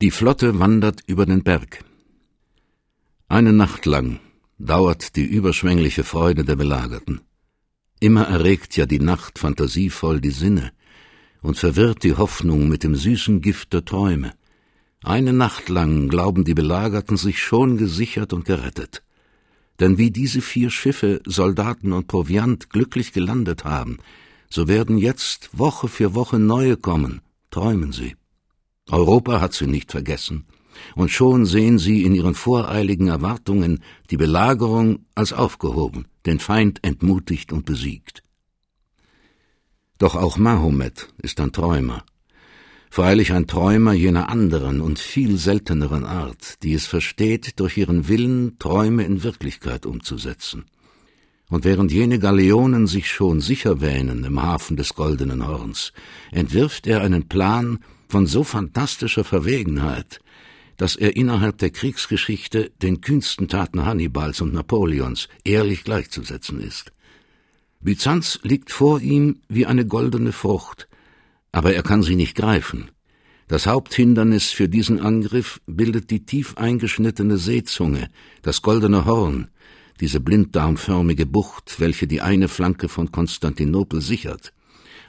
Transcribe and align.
Die 0.00 0.12
Flotte 0.12 0.60
wandert 0.60 1.02
über 1.08 1.26
den 1.26 1.42
Berg. 1.42 1.84
Eine 3.26 3.52
Nacht 3.52 3.84
lang 3.84 4.20
dauert 4.56 5.16
die 5.16 5.24
überschwängliche 5.24 6.04
Freude 6.04 6.44
der 6.44 6.54
Belagerten. 6.54 7.22
Immer 7.98 8.28
erregt 8.28 8.76
ja 8.76 8.86
die 8.86 9.00
Nacht 9.00 9.40
fantasievoll 9.40 10.20
die 10.20 10.30
Sinne 10.30 10.70
und 11.42 11.58
verwirrt 11.58 12.04
die 12.04 12.14
Hoffnung 12.14 12.68
mit 12.68 12.84
dem 12.84 12.94
süßen 12.94 13.40
Gift 13.40 13.72
der 13.72 13.84
Träume. 13.84 14.34
Eine 15.02 15.32
Nacht 15.32 15.68
lang 15.68 16.08
glauben 16.08 16.44
die 16.44 16.54
Belagerten 16.54 17.16
sich 17.16 17.42
schon 17.42 17.76
gesichert 17.76 18.32
und 18.32 18.44
gerettet. 18.44 19.02
Denn 19.80 19.98
wie 19.98 20.12
diese 20.12 20.42
vier 20.42 20.70
Schiffe 20.70 21.20
Soldaten 21.26 21.92
und 21.92 22.06
Proviant 22.06 22.70
glücklich 22.70 23.12
gelandet 23.12 23.64
haben, 23.64 23.98
so 24.48 24.68
werden 24.68 24.96
jetzt 24.96 25.50
Woche 25.58 25.88
für 25.88 26.14
Woche 26.14 26.38
neue 26.38 26.76
kommen, 26.76 27.20
träumen 27.50 27.90
sie. 27.90 28.14
Europa 28.90 29.40
hat 29.40 29.52
sie 29.52 29.66
nicht 29.66 29.90
vergessen, 29.90 30.44
und 30.94 31.10
schon 31.10 31.44
sehen 31.44 31.78
sie 31.78 32.04
in 32.04 32.14
ihren 32.14 32.34
voreiligen 32.34 33.08
Erwartungen 33.08 33.82
die 34.10 34.16
Belagerung 34.16 35.00
als 35.14 35.32
aufgehoben, 35.32 36.06
den 36.26 36.38
Feind 36.38 36.84
entmutigt 36.84 37.52
und 37.52 37.64
besiegt. 37.64 38.22
Doch 39.98 40.14
auch 40.14 40.38
Mahomet 40.38 41.08
ist 41.20 41.40
ein 41.40 41.52
Träumer, 41.52 42.04
freilich 42.90 43.32
ein 43.32 43.46
Träumer 43.46 43.92
jener 43.92 44.28
anderen 44.28 44.80
und 44.80 44.98
viel 44.98 45.36
selteneren 45.36 46.04
Art, 46.04 46.62
die 46.62 46.72
es 46.72 46.86
versteht, 46.86 47.58
durch 47.60 47.76
ihren 47.76 48.08
Willen 48.08 48.58
Träume 48.58 49.04
in 49.04 49.22
Wirklichkeit 49.22 49.86
umzusetzen. 49.86 50.64
Und 51.50 51.64
während 51.64 51.90
jene 51.90 52.18
Galeonen 52.18 52.86
sich 52.86 53.10
schon 53.10 53.40
sicher 53.40 53.80
wähnen 53.80 54.22
im 54.24 54.40
Hafen 54.40 54.76
des 54.76 54.94
Goldenen 54.94 55.46
Horns, 55.46 55.92
entwirft 56.30 56.86
er 56.86 57.00
einen 57.00 57.28
Plan, 57.28 57.78
von 58.08 58.26
so 58.26 58.44
fantastischer 58.44 59.24
Verwegenheit, 59.24 60.20
dass 60.76 60.96
er 60.96 61.16
innerhalb 61.16 61.58
der 61.58 61.70
Kriegsgeschichte 61.70 62.70
den 62.82 63.00
kühnsten 63.00 63.48
Taten 63.48 63.84
Hannibals 63.84 64.40
und 64.40 64.54
Napoleons 64.54 65.28
ehrlich 65.44 65.84
gleichzusetzen 65.84 66.60
ist. 66.60 66.92
Byzanz 67.80 68.40
liegt 68.42 68.70
vor 68.70 69.00
ihm 69.00 69.40
wie 69.48 69.66
eine 69.66 69.86
goldene 69.86 70.32
Frucht, 70.32 70.88
aber 71.52 71.74
er 71.74 71.82
kann 71.82 72.02
sie 72.02 72.16
nicht 72.16 72.34
greifen. 72.34 72.90
Das 73.48 73.66
Haupthindernis 73.66 74.50
für 74.50 74.68
diesen 74.68 75.00
Angriff 75.00 75.60
bildet 75.66 76.10
die 76.10 76.24
tief 76.24 76.56
eingeschnittene 76.56 77.38
Seezunge, 77.38 78.08
das 78.42 78.62
goldene 78.62 79.04
Horn, 79.04 79.48
diese 80.00 80.20
blinddarmförmige 80.20 81.26
Bucht, 81.26 81.80
welche 81.80 82.06
die 82.06 82.20
eine 82.20 82.48
Flanke 82.48 82.88
von 82.88 83.10
Konstantinopel 83.10 84.00
sichert. 84.00 84.52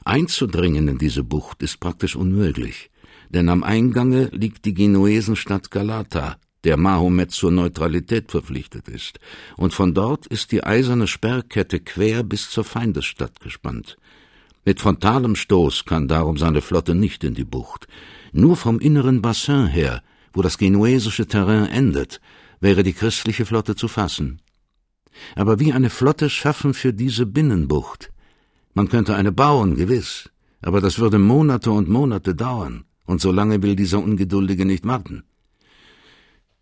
Einzudringen 0.05 0.87
in 0.87 0.97
diese 0.97 1.23
Bucht 1.23 1.61
ist 1.61 1.79
praktisch 1.79 2.15
unmöglich, 2.15 2.89
denn 3.29 3.49
am 3.49 3.63
Eingange 3.63 4.29
liegt 4.31 4.65
die 4.65 4.73
Genuesenstadt 4.73 5.71
Galata, 5.71 6.37
der 6.63 6.77
Mahomet 6.77 7.31
zur 7.31 7.51
Neutralität 7.51 8.31
verpflichtet 8.31 8.87
ist, 8.89 9.19
und 9.55 9.73
von 9.73 9.93
dort 9.93 10.27
ist 10.27 10.51
die 10.51 10.63
eiserne 10.63 11.07
Sperrkette 11.07 11.79
quer 11.79 12.23
bis 12.23 12.49
zur 12.49 12.63
Feindesstadt 12.63 13.39
gespannt. 13.39 13.97
Mit 14.65 14.81
frontalem 14.81 15.35
Stoß 15.35 15.85
kann 15.85 16.07
darum 16.07 16.37
seine 16.37 16.61
Flotte 16.61 16.95
nicht 16.95 17.23
in 17.23 17.33
die 17.33 17.45
Bucht. 17.45 17.87
Nur 18.33 18.55
vom 18.55 18.79
inneren 18.79 19.21
Bassin 19.21 19.67
her, 19.67 20.03
wo 20.33 20.41
das 20.41 20.57
genuesische 20.57 21.27
Terrain 21.27 21.67
endet, 21.69 22.19
wäre 22.59 22.83
die 22.83 22.93
christliche 22.93 23.45
Flotte 23.45 23.75
zu 23.75 23.87
fassen. 23.87 24.41
Aber 25.35 25.59
wie 25.59 25.73
eine 25.73 25.89
Flotte 25.89 26.29
schaffen 26.29 26.73
für 26.73 26.93
diese 26.93 27.25
Binnenbucht? 27.25 28.11
Man 28.73 28.89
könnte 28.89 29.15
eine 29.15 29.31
bauen, 29.31 29.75
gewiss, 29.75 30.29
aber 30.61 30.81
das 30.81 30.99
würde 30.99 31.19
Monate 31.19 31.71
und 31.71 31.89
Monate 31.89 32.35
dauern, 32.35 32.85
und 33.09 33.19
so 33.21 33.31
lange 33.31 33.63
will 33.63 33.75
dieser 33.75 33.97
Ungeduldige 33.97 34.65
nicht 34.65 34.85
warten. 34.85 35.23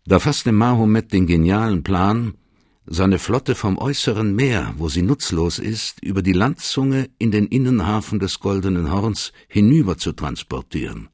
Da 0.06 0.18
fasste 0.18 0.50
Mahomet 0.50 1.12
den 1.12 1.26
genialen 1.26 1.82
Plan, 1.82 2.38
seine 2.86 3.18
Flotte 3.18 3.54
vom 3.54 3.76
äußeren 3.76 4.34
Meer, 4.34 4.72
wo 4.78 4.88
sie 4.88 5.02
nutzlos 5.02 5.58
ist, 5.58 6.02
über 6.02 6.22
die 6.22 6.32
Landzunge 6.32 7.10
in 7.18 7.30
den 7.32 7.48
Innenhafen 7.48 8.18
des 8.18 8.40
Goldenen 8.40 8.90
Horns 8.90 9.34
hinüber 9.46 9.98
zu 9.98 10.12
transportieren. 10.12 11.10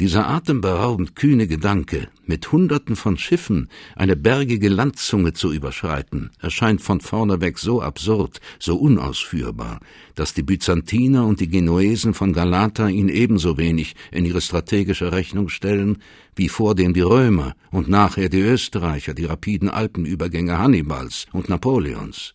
Dieser 0.00 0.28
atemberaubend 0.28 1.16
kühne 1.16 1.48
Gedanke, 1.48 2.06
mit 2.24 2.52
Hunderten 2.52 2.94
von 2.94 3.18
Schiffen 3.18 3.68
eine 3.96 4.14
bergige 4.14 4.68
Landzunge 4.68 5.32
zu 5.32 5.52
überschreiten, 5.52 6.30
erscheint 6.38 6.80
von 6.80 7.00
vorne 7.00 7.40
weg 7.40 7.58
so 7.58 7.82
absurd, 7.82 8.40
so 8.60 8.76
unausführbar, 8.76 9.80
dass 10.14 10.34
die 10.34 10.44
Byzantiner 10.44 11.26
und 11.26 11.40
die 11.40 11.48
Genuesen 11.48 12.14
von 12.14 12.32
Galata 12.32 12.86
ihn 12.86 13.08
ebenso 13.08 13.58
wenig 13.58 13.96
in 14.12 14.24
ihre 14.24 14.40
strategische 14.40 15.10
Rechnung 15.10 15.48
stellen, 15.48 15.98
wie 16.36 16.48
vordem 16.48 16.94
die 16.94 17.00
Römer 17.00 17.56
und 17.72 17.88
nachher 17.88 18.28
die 18.28 18.42
Österreicher 18.42 19.14
die 19.14 19.24
rapiden 19.24 19.68
Alpenübergänge 19.68 20.58
Hannibals 20.58 21.26
und 21.32 21.48
Napoleons. 21.48 22.34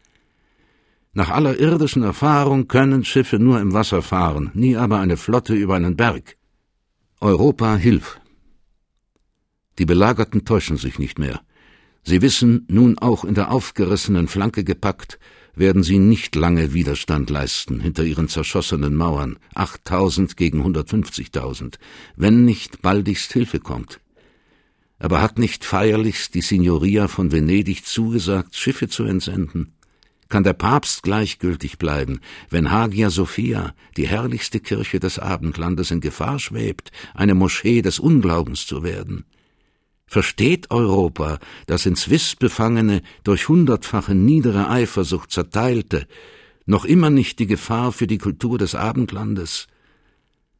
Nach 1.13 1.29
aller 1.29 1.57
irdischen 1.57 2.03
Erfahrung 2.03 2.67
können 2.67 3.05
Schiffe 3.05 3.39
nur 3.39 3.61
im 3.61 3.71
Wasser 3.71 4.01
fahren, 4.01 4.51
nie 4.53 4.75
aber 4.75 4.99
eine 4.99 5.15
Flotte 5.15 5.53
über 5.53 5.75
einen 5.75 5.95
Berg. 5.95 6.35
Europa, 7.23 7.77
hilf! 7.77 8.19
Die 9.79 9.85
Belagerten 9.85 10.43
täuschen 10.43 10.75
sich 10.75 10.99
nicht 10.99 11.17
mehr. 11.17 11.39
Sie 12.03 12.21
wissen, 12.21 12.65
nun 12.67 12.97
auch 12.97 13.23
in 13.23 13.33
der 13.33 13.49
aufgerissenen 13.49 14.27
Flanke 14.27 14.65
gepackt, 14.65 15.19
werden 15.55 15.83
sie 15.83 15.99
nicht 15.99 16.35
lange 16.35 16.73
Widerstand 16.73 17.29
leisten 17.29 17.79
hinter 17.79 18.03
ihren 18.03 18.27
zerschossenen 18.27 18.93
Mauern, 18.93 19.39
achttausend 19.55 20.35
gegen 20.35 20.65
hundertfünfzigtausend, 20.65 21.79
wenn 22.17 22.43
nicht 22.43 22.81
baldigst 22.81 23.31
Hilfe 23.31 23.61
kommt. 23.61 24.01
Aber 24.99 25.21
hat 25.21 25.39
nicht 25.39 25.63
feierlichst 25.63 26.35
die 26.35 26.41
Signoria 26.41 27.07
von 27.07 27.31
Venedig 27.31 27.85
zugesagt, 27.85 28.57
Schiffe 28.57 28.89
zu 28.89 29.05
entsenden? 29.05 29.71
Kann 30.33 30.43
der 30.43 30.53
Papst 30.53 31.03
gleichgültig 31.03 31.77
bleiben, 31.77 32.19
wenn 32.49 32.71
Hagia 32.71 33.11
Sophia, 33.11 33.75
die 33.97 34.07
herrlichste 34.07 34.59
Kirche 34.59 34.99
des 34.99 35.19
Abendlandes, 35.19 35.91
in 35.91 36.01
Gefahr 36.01 36.39
schwebt, 36.39 36.91
eine 37.13 37.35
Moschee 37.35 37.83
des 37.83 37.99
Unglaubens 37.99 38.65
zu 38.65 38.81
werden? 38.81 39.25
Versteht 40.07 40.71
Europa, 40.71 41.37
das 41.67 41.85
ins 41.85 42.09
Wissbefangene 42.09 43.03
durch 43.23 43.47
hundertfache 43.47 44.15
niedere 44.15 44.71
Eifersucht 44.71 45.29
zerteilte, 45.29 46.07
noch 46.65 46.85
immer 46.85 47.11
nicht 47.11 47.37
die 47.37 47.45
Gefahr 47.45 47.91
für 47.91 48.07
die 48.07 48.17
Kultur 48.17 48.57
des 48.57 48.73
Abendlandes? 48.73 49.67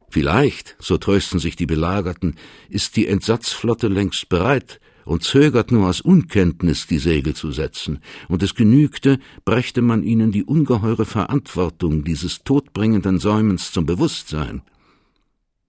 Vielleicht, 0.08 0.76
so 0.78 0.98
trösten 0.98 1.40
sich 1.40 1.56
die 1.56 1.66
Belagerten, 1.66 2.36
ist 2.68 2.94
die 2.94 3.08
Entsatzflotte 3.08 3.88
längst 3.88 4.28
bereit, 4.28 4.78
und 5.04 5.22
zögert 5.22 5.70
nur 5.70 5.88
aus 5.88 6.00
Unkenntnis 6.00 6.86
die 6.86 6.98
Segel 6.98 7.34
zu 7.34 7.52
setzen, 7.52 8.00
und 8.28 8.42
es 8.42 8.54
genügte, 8.54 9.18
brächte 9.44 9.82
man 9.82 10.02
ihnen 10.02 10.32
die 10.32 10.44
ungeheure 10.44 11.04
Verantwortung 11.04 12.04
dieses 12.04 12.42
todbringenden 12.44 13.18
Säumens 13.18 13.72
zum 13.72 13.86
Bewusstsein. 13.86 14.62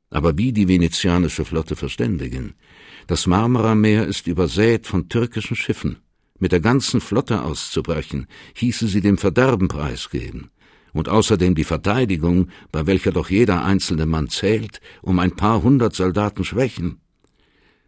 Aber 0.10 0.38
wie 0.38 0.54
die 0.54 0.68
venezianische 0.68 1.46
Flotte 1.46 1.76
verständigen? 1.76 2.54
Das 3.08 3.28
Marmarameer 3.28 4.08
ist 4.08 4.28
übersät 4.28 4.88
von 4.88 5.10
türkischen 5.10 5.56
Schiffen. 5.56 5.98
Mit 6.40 6.52
der 6.52 6.60
ganzen 6.60 7.02
Flotte 7.02 7.44
auszubrechen, 7.44 8.28
hieße 8.56 8.88
sie 8.88 9.02
dem 9.02 9.18
Verderben 9.18 9.68
preisgeben. 9.68 10.52
Und 10.94 11.10
außerdem 11.10 11.56
die 11.56 11.64
Verteidigung, 11.64 12.50
bei 12.72 12.88
welcher 12.88 13.12
doch 13.12 13.30
jeder 13.30 13.66
einzelne 13.66 14.06
Mann 14.06 14.30
zählt, 14.30 14.80
um 15.02 15.20
ein 15.20 15.36
paar 15.36 15.62
hundert 15.62 15.96
Soldaten 15.96 16.46
schwächen. 16.46 17.00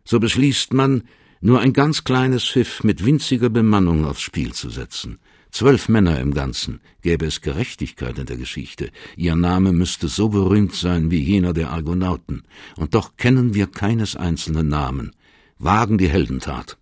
So 0.04 0.20
beschließt 0.20 0.74
man, 0.74 1.04
nur 1.42 1.60
ein 1.60 1.74
ganz 1.74 2.04
kleines 2.04 2.46
Schiff 2.46 2.84
mit 2.84 3.06
winziger 3.06 3.50
Bemannung 3.50 4.06
aufs 4.06 4.22
Spiel 4.22 4.54
zu 4.54 4.70
setzen. 4.70 5.20
Zwölf 5.52 5.90
Männer 5.90 6.20
im 6.20 6.34
Ganzen, 6.34 6.82
gäbe 7.02 7.26
es 7.26 7.42
Gerechtigkeit 7.42 8.20
in 8.20 8.26
der 8.26 8.38
Geschichte, 8.38 8.92
ihr 9.16 9.36
Name 9.36 9.72
müsste 9.72 10.08
so 10.08 10.30
berühmt 10.30 10.76
sein 10.76 11.10
wie 11.10 11.20
jener 11.20 11.54
der 11.54 11.72
Argonauten, 11.72 12.44
und 12.76 12.94
doch 12.94 13.16
kennen 13.18 13.54
wir 13.54 13.68
keines 13.68 14.16
einzelnen 14.16 14.68
Namen, 14.68 15.16
wagen 15.58 15.98
die 15.98 16.10
Heldentat. 16.10 16.78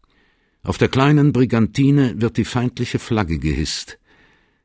Auf 0.64 0.78
der 0.78 0.88
kleinen 0.88 1.32
Brigantine 1.32 2.16
wird 2.18 2.38
die 2.38 2.46
feindliche 2.46 2.98
Flagge 2.98 3.38
gehisst. 3.38 4.00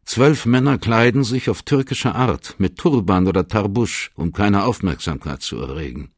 Zwölf 0.04 0.46
Männer 0.46 0.78
kleiden 0.78 1.22
sich 1.22 1.50
auf 1.50 1.62
türkische 1.62 2.14
Art, 2.14 2.56
mit 2.58 2.78
Turban 2.78 3.28
oder 3.28 3.46
Tarbusch, 3.46 4.10
um 4.14 4.32
keine 4.32 4.64
Aufmerksamkeit 4.64 5.42
zu 5.42 5.58
erregen. 5.58 6.10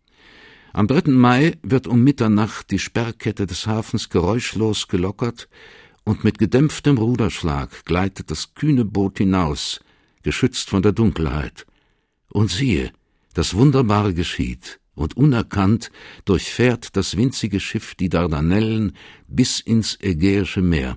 Am 0.74 0.86
3. 0.86 1.10
Mai 1.10 1.58
wird 1.62 1.86
um 1.86 2.02
Mitternacht 2.02 2.70
die 2.70 2.78
Sperrkette 2.78 3.46
des 3.46 3.66
Hafens 3.66 4.08
geräuschlos 4.08 4.88
gelockert 4.88 5.50
und 6.04 6.24
mit 6.24 6.38
gedämpftem 6.38 6.96
Ruderschlag 6.96 7.84
gleitet 7.84 8.30
das 8.30 8.54
kühne 8.54 8.86
Boot 8.86 9.18
hinaus, 9.18 9.80
geschützt 10.22 10.70
von 10.70 10.80
der 10.80 10.92
Dunkelheit. 10.92 11.66
Und 12.30 12.50
siehe, 12.50 12.90
das 13.34 13.52
Wunderbare 13.52 14.14
geschieht, 14.14 14.80
und 14.94 15.14
unerkannt 15.14 15.90
durchfährt 16.24 16.96
das 16.96 17.18
winzige 17.18 17.60
Schiff 17.60 17.94
die 17.94 18.08
Dardanellen 18.08 18.96
bis 19.28 19.60
ins 19.60 19.98
Ägäische 20.00 20.62
Meer. 20.62 20.96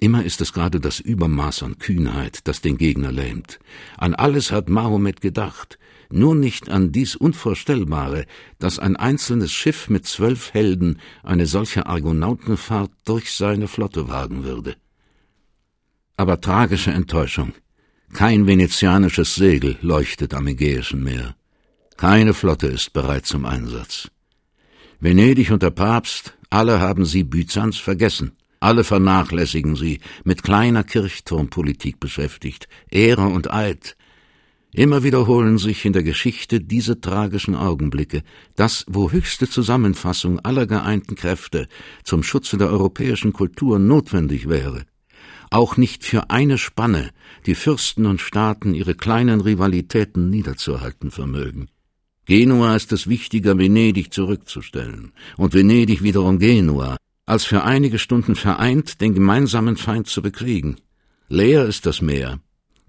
Immer 0.00 0.24
ist 0.24 0.40
es 0.40 0.52
gerade 0.52 0.80
das 0.80 0.98
Übermaß 0.98 1.62
an 1.62 1.78
Kühnheit, 1.78 2.48
das 2.48 2.62
den 2.62 2.78
Gegner 2.78 3.12
lähmt. 3.12 3.60
An 3.96 4.14
alles 4.14 4.50
hat 4.50 4.68
Mahomet 4.68 5.20
gedacht, 5.20 5.78
nur 6.10 6.34
nicht 6.34 6.68
an 6.68 6.92
dies 6.92 7.16
Unvorstellbare, 7.16 8.26
dass 8.58 8.78
ein 8.78 8.96
einzelnes 8.96 9.52
Schiff 9.52 9.88
mit 9.88 10.06
zwölf 10.06 10.54
Helden 10.54 11.00
eine 11.22 11.46
solche 11.46 11.86
Argonautenfahrt 11.86 12.90
durch 13.04 13.32
seine 13.32 13.68
Flotte 13.68 14.08
wagen 14.08 14.44
würde. 14.44 14.76
Aber 16.16 16.40
tragische 16.40 16.92
Enttäuschung. 16.92 17.52
Kein 18.12 18.46
venezianisches 18.46 19.34
Segel 19.34 19.76
leuchtet 19.82 20.32
am 20.32 20.46
Ägäischen 20.46 21.02
Meer. 21.02 21.36
Keine 21.96 22.34
Flotte 22.34 22.68
ist 22.68 22.92
bereit 22.92 23.26
zum 23.26 23.44
Einsatz. 23.44 24.10
Venedig 25.00 25.50
und 25.50 25.62
der 25.62 25.70
Papst, 25.70 26.34
alle 26.50 26.80
haben 26.80 27.04
sie 27.04 27.24
Byzanz 27.24 27.76
vergessen. 27.78 28.32
Alle 28.60 28.84
vernachlässigen 28.84 29.76
sie, 29.76 30.00
mit 30.24 30.42
kleiner 30.42 30.82
Kirchturmpolitik 30.82 32.00
beschäftigt, 32.00 32.68
Ehre 32.90 33.26
und 33.26 33.52
Eid. 33.52 33.96
Immer 34.76 35.02
wiederholen 35.02 35.56
sich 35.56 35.86
in 35.86 35.94
der 35.94 36.02
Geschichte 36.02 36.60
diese 36.60 37.00
tragischen 37.00 37.54
Augenblicke, 37.54 38.22
das, 38.56 38.84
wo 38.86 39.10
höchste 39.10 39.48
Zusammenfassung 39.48 40.38
aller 40.40 40.66
geeinten 40.66 41.14
Kräfte 41.14 41.66
zum 42.04 42.22
Schutze 42.22 42.58
der 42.58 42.68
europäischen 42.68 43.32
Kultur 43.32 43.78
notwendig 43.78 44.50
wäre. 44.50 44.82
Auch 45.50 45.78
nicht 45.78 46.04
für 46.04 46.28
eine 46.28 46.58
Spanne 46.58 47.08
die 47.46 47.54
Fürsten 47.54 48.04
und 48.04 48.20
Staaten 48.20 48.74
ihre 48.74 48.94
kleinen 48.94 49.40
Rivalitäten 49.40 50.28
niederzuhalten 50.28 51.10
vermögen. 51.10 51.68
Genua 52.26 52.76
ist 52.76 52.92
es 52.92 53.08
wichtiger, 53.08 53.56
Venedig 53.56 54.12
zurückzustellen, 54.12 55.12
und 55.38 55.54
Venedig 55.54 56.02
wiederum 56.02 56.38
Genua, 56.38 56.98
als 57.24 57.46
für 57.46 57.64
einige 57.64 57.98
Stunden 57.98 58.34
vereint 58.34 59.00
den 59.00 59.14
gemeinsamen 59.14 59.78
Feind 59.78 60.06
zu 60.06 60.20
bekriegen. 60.20 60.76
Leer 61.28 61.64
ist 61.64 61.86
das 61.86 62.02
Meer. 62.02 62.40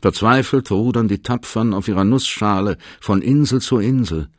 Verzweifelt 0.02 0.70
rudern 0.72 1.08
die 1.08 1.22
Tapfern 1.22 1.74
auf 1.74 1.88
ihrer 1.88 2.04
Nussschale 2.04 2.78
von 3.02 3.22
Insel 3.22 3.62
zu 3.62 3.80
Insel. 3.80 4.30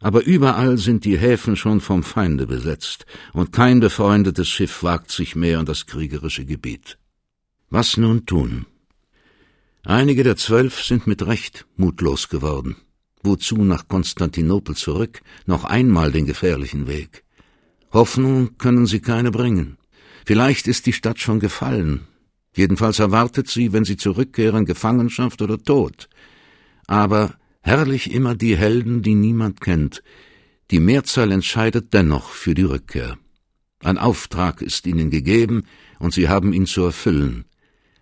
Aber 0.00 0.24
überall 0.24 0.78
sind 0.78 1.04
die 1.04 1.18
Häfen 1.18 1.56
schon 1.56 1.80
vom 1.80 2.02
Feinde 2.02 2.46
besetzt, 2.46 3.06
und 3.32 3.52
kein 3.52 3.80
befreundetes 3.80 4.48
Schiff 4.48 4.82
wagt 4.82 5.10
sich 5.10 5.36
mehr 5.36 5.58
an 5.58 5.66
das 5.66 5.86
kriegerische 5.86 6.44
Gebiet. 6.44 6.98
Was 7.68 7.96
nun 7.96 8.26
tun? 8.26 8.66
Einige 9.84 10.24
der 10.24 10.36
Zwölf 10.36 10.82
sind 10.82 11.06
mit 11.06 11.26
Recht 11.26 11.66
mutlos 11.76 12.28
geworden. 12.28 12.76
Wozu 13.22 13.56
nach 13.56 13.88
Konstantinopel 13.88 14.74
zurück, 14.74 15.20
noch 15.46 15.64
einmal 15.64 16.12
den 16.12 16.26
gefährlichen 16.26 16.86
Weg? 16.86 17.24
Hoffnung 17.92 18.56
können 18.56 18.86
sie 18.86 19.00
keine 19.00 19.30
bringen. 19.30 19.76
Vielleicht 20.24 20.68
ist 20.68 20.86
die 20.86 20.92
Stadt 20.92 21.18
schon 21.18 21.40
gefallen. 21.40 22.06
Jedenfalls 22.54 22.98
erwartet 22.98 23.48
sie, 23.48 23.72
wenn 23.72 23.84
sie 23.84 23.96
zurückkehren, 23.96 24.66
Gefangenschaft 24.66 25.40
oder 25.42 25.58
Tod. 25.58 26.08
Aber 26.86 27.34
herrlich 27.62 28.12
immer 28.12 28.34
die 28.34 28.56
Helden, 28.56 29.02
die 29.02 29.14
niemand 29.14 29.60
kennt. 29.60 30.02
Die 30.70 30.80
Mehrzahl 30.80 31.30
entscheidet 31.32 31.94
dennoch 31.94 32.30
für 32.30 32.54
die 32.54 32.62
Rückkehr. 32.62 33.18
Ein 33.82 33.98
Auftrag 33.98 34.62
ist 34.62 34.86
ihnen 34.86 35.10
gegeben, 35.10 35.64
und 35.98 36.12
sie 36.12 36.28
haben 36.28 36.52
ihn 36.52 36.66
zu 36.66 36.82
erfüllen. 36.82 37.44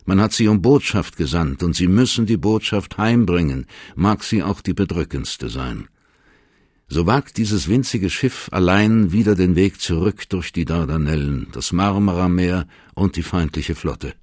Man 0.07 0.21
hat 0.21 0.33
sie 0.33 0.49
um 0.49 0.63
Botschaft 0.63 1.17
gesandt, 1.17 1.63
und 1.63 1.77
sie 1.77 1.87
müssen 1.87 2.27
die 2.27 2.37
Botschaft 2.37 2.99
heimbringen, 2.99 3.67
mag 3.95 4.25
sie 4.25 4.43
auch 4.43 4.61
die 4.61 4.75
bedrückendste 4.75 5.51
sein 5.51 5.89
so 6.89 7.07
wagt 7.07 7.37
dieses 7.37 7.69
winzige 7.69 8.09
Schiff 8.09 8.49
allein 8.51 9.13
wieder 9.13 9.35
den 9.35 9.57
Weg 9.57 9.81
zurück 9.81 10.29
durch 10.31 10.53
die 10.53 10.65
Dardanellen, 10.65 11.49
das 11.53 11.73
Marmarameer 11.73 12.67
und 12.95 13.17
die 13.17 13.23
feindliche 13.23 13.75
Flotte. 13.75 14.15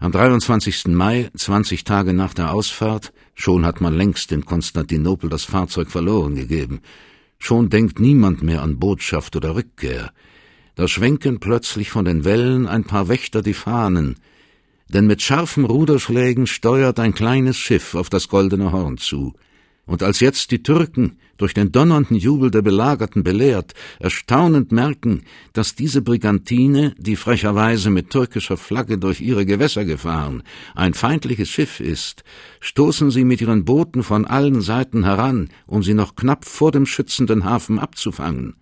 Am 0.00 0.12
23. 0.12 0.86
Mai, 0.86 1.28
20 1.34 1.82
Tage 1.82 2.12
nach 2.12 2.32
der 2.32 2.52
Ausfahrt, 2.52 3.12
schon 3.34 3.66
hat 3.66 3.80
man 3.80 3.94
längst 3.94 4.30
in 4.30 4.44
Konstantinopel 4.44 5.28
das 5.28 5.42
Fahrzeug 5.42 5.90
verloren 5.90 6.36
gegeben. 6.36 6.82
Schon 7.40 7.68
denkt 7.68 7.98
niemand 7.98 8.40
mehr 8.40 8.62
an 8.62 8.78
Botschaft 8.78 9.34
oder 9.34 9.56
Rückkehr. 9.56 10.12
Da 10.76 10.86
schwenken 10.86 11.40
plötzlich 11.40 11.90
von 11.90 12.04
den 12.04 12.24
Wellen 12.24 12.68
ein 12.68 12.84
paar 12.84 13.08
Wächter 13.08 13.42
die 13.42 13.54
Fahnen, 13.54 14.14
denn 14.86 15.08
mit 15.08 15.20
scharfen 15.20 15.64
Ruderschlägen 15.64 16.46
steuert 16.46 17.00
ein 17.00 17.12
kleines 17.12 17.56
Schiff 17.56 17.96
auf 17.96 18.08
das 18.08 18.28
Goldene 18.28 18.70
Horn 18.70 18.98
zu. 18.98 19.34
Und 19.88 20.02
als 20.02 20.20
jetzt 20.20 20.50
die 20.50 20.62
Türken, 20.62 21.16
durch 21.38 21.54
den 21.54 21.72
donnernden 21.72 22.14
Jubel 22.14 22.50
der 22.50 22.60
Belagerten 22.60 23.22
belehrt, 23.22 23.72
erstaunend 23.98 24.70
merken, 24.70 25.22
dass 25.54 25.76
diese 25.76 26.02
Brigantine, 26.02 26.94
die 26.98 27.16
frecherweise 27.16 27.88
mit 27.88 28.10
türkischer 28.10 28.58
Flagge 28.58 28.98
durch 28.98 29.22
ihre 29.22 29.46
Gewässer 29.46 29.86
gefahren, 29.86 30.42
ein 30.74 30.92
feindliches 30.92 31.48
Schiff 31.48 31.80
ist, 31.80 32.22
stoßen 32.60 33.10
sie 33.10 33.24
mit 33.24 33.40
ihren 33.40 33.64
Booten 33.64 34.02
von 34.02 34.26
allen 34.26 34.60
Seiten 34.60 35.04
heran, 35.04 35.48
um 35.66 35.82
sie 35.82 35.94
noch 35.94 36.16
knapp 36.16 36.44
vor 36.44 36.70
dem 36.70 36.84
schützenden 36.84 37.44
Hafen 37.44 37.78
abzufangen. 37.78 38.56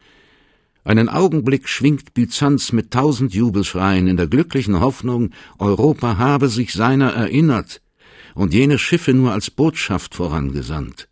Einen 0.84 1.08
Augenblick 1.08 1.68
schwingt 1.68 2.14
Byzanz 2.14 2.70
mit 2.70 2.92
tausend 2.92 3.34
Jubelschreien 3.34 4.06
in 4.06 4.16
der 4.16 4.28
glücklichen 4.28 4.78
Hoffnung, 4.78 5.30
Europa 5.58 6.18
habe 6.18 6.48
sich 6.48 6.72
seiner 6.72 7.10
erinnert 7.12 7.82
und 8.36 8.54
jene 8.54 8.78
Schiffe 8.78 9.12
nur 9.12 9.32
als 9.32 9.50
Botschaft 9.50 10.14
vorangesandt. 10.14 11.08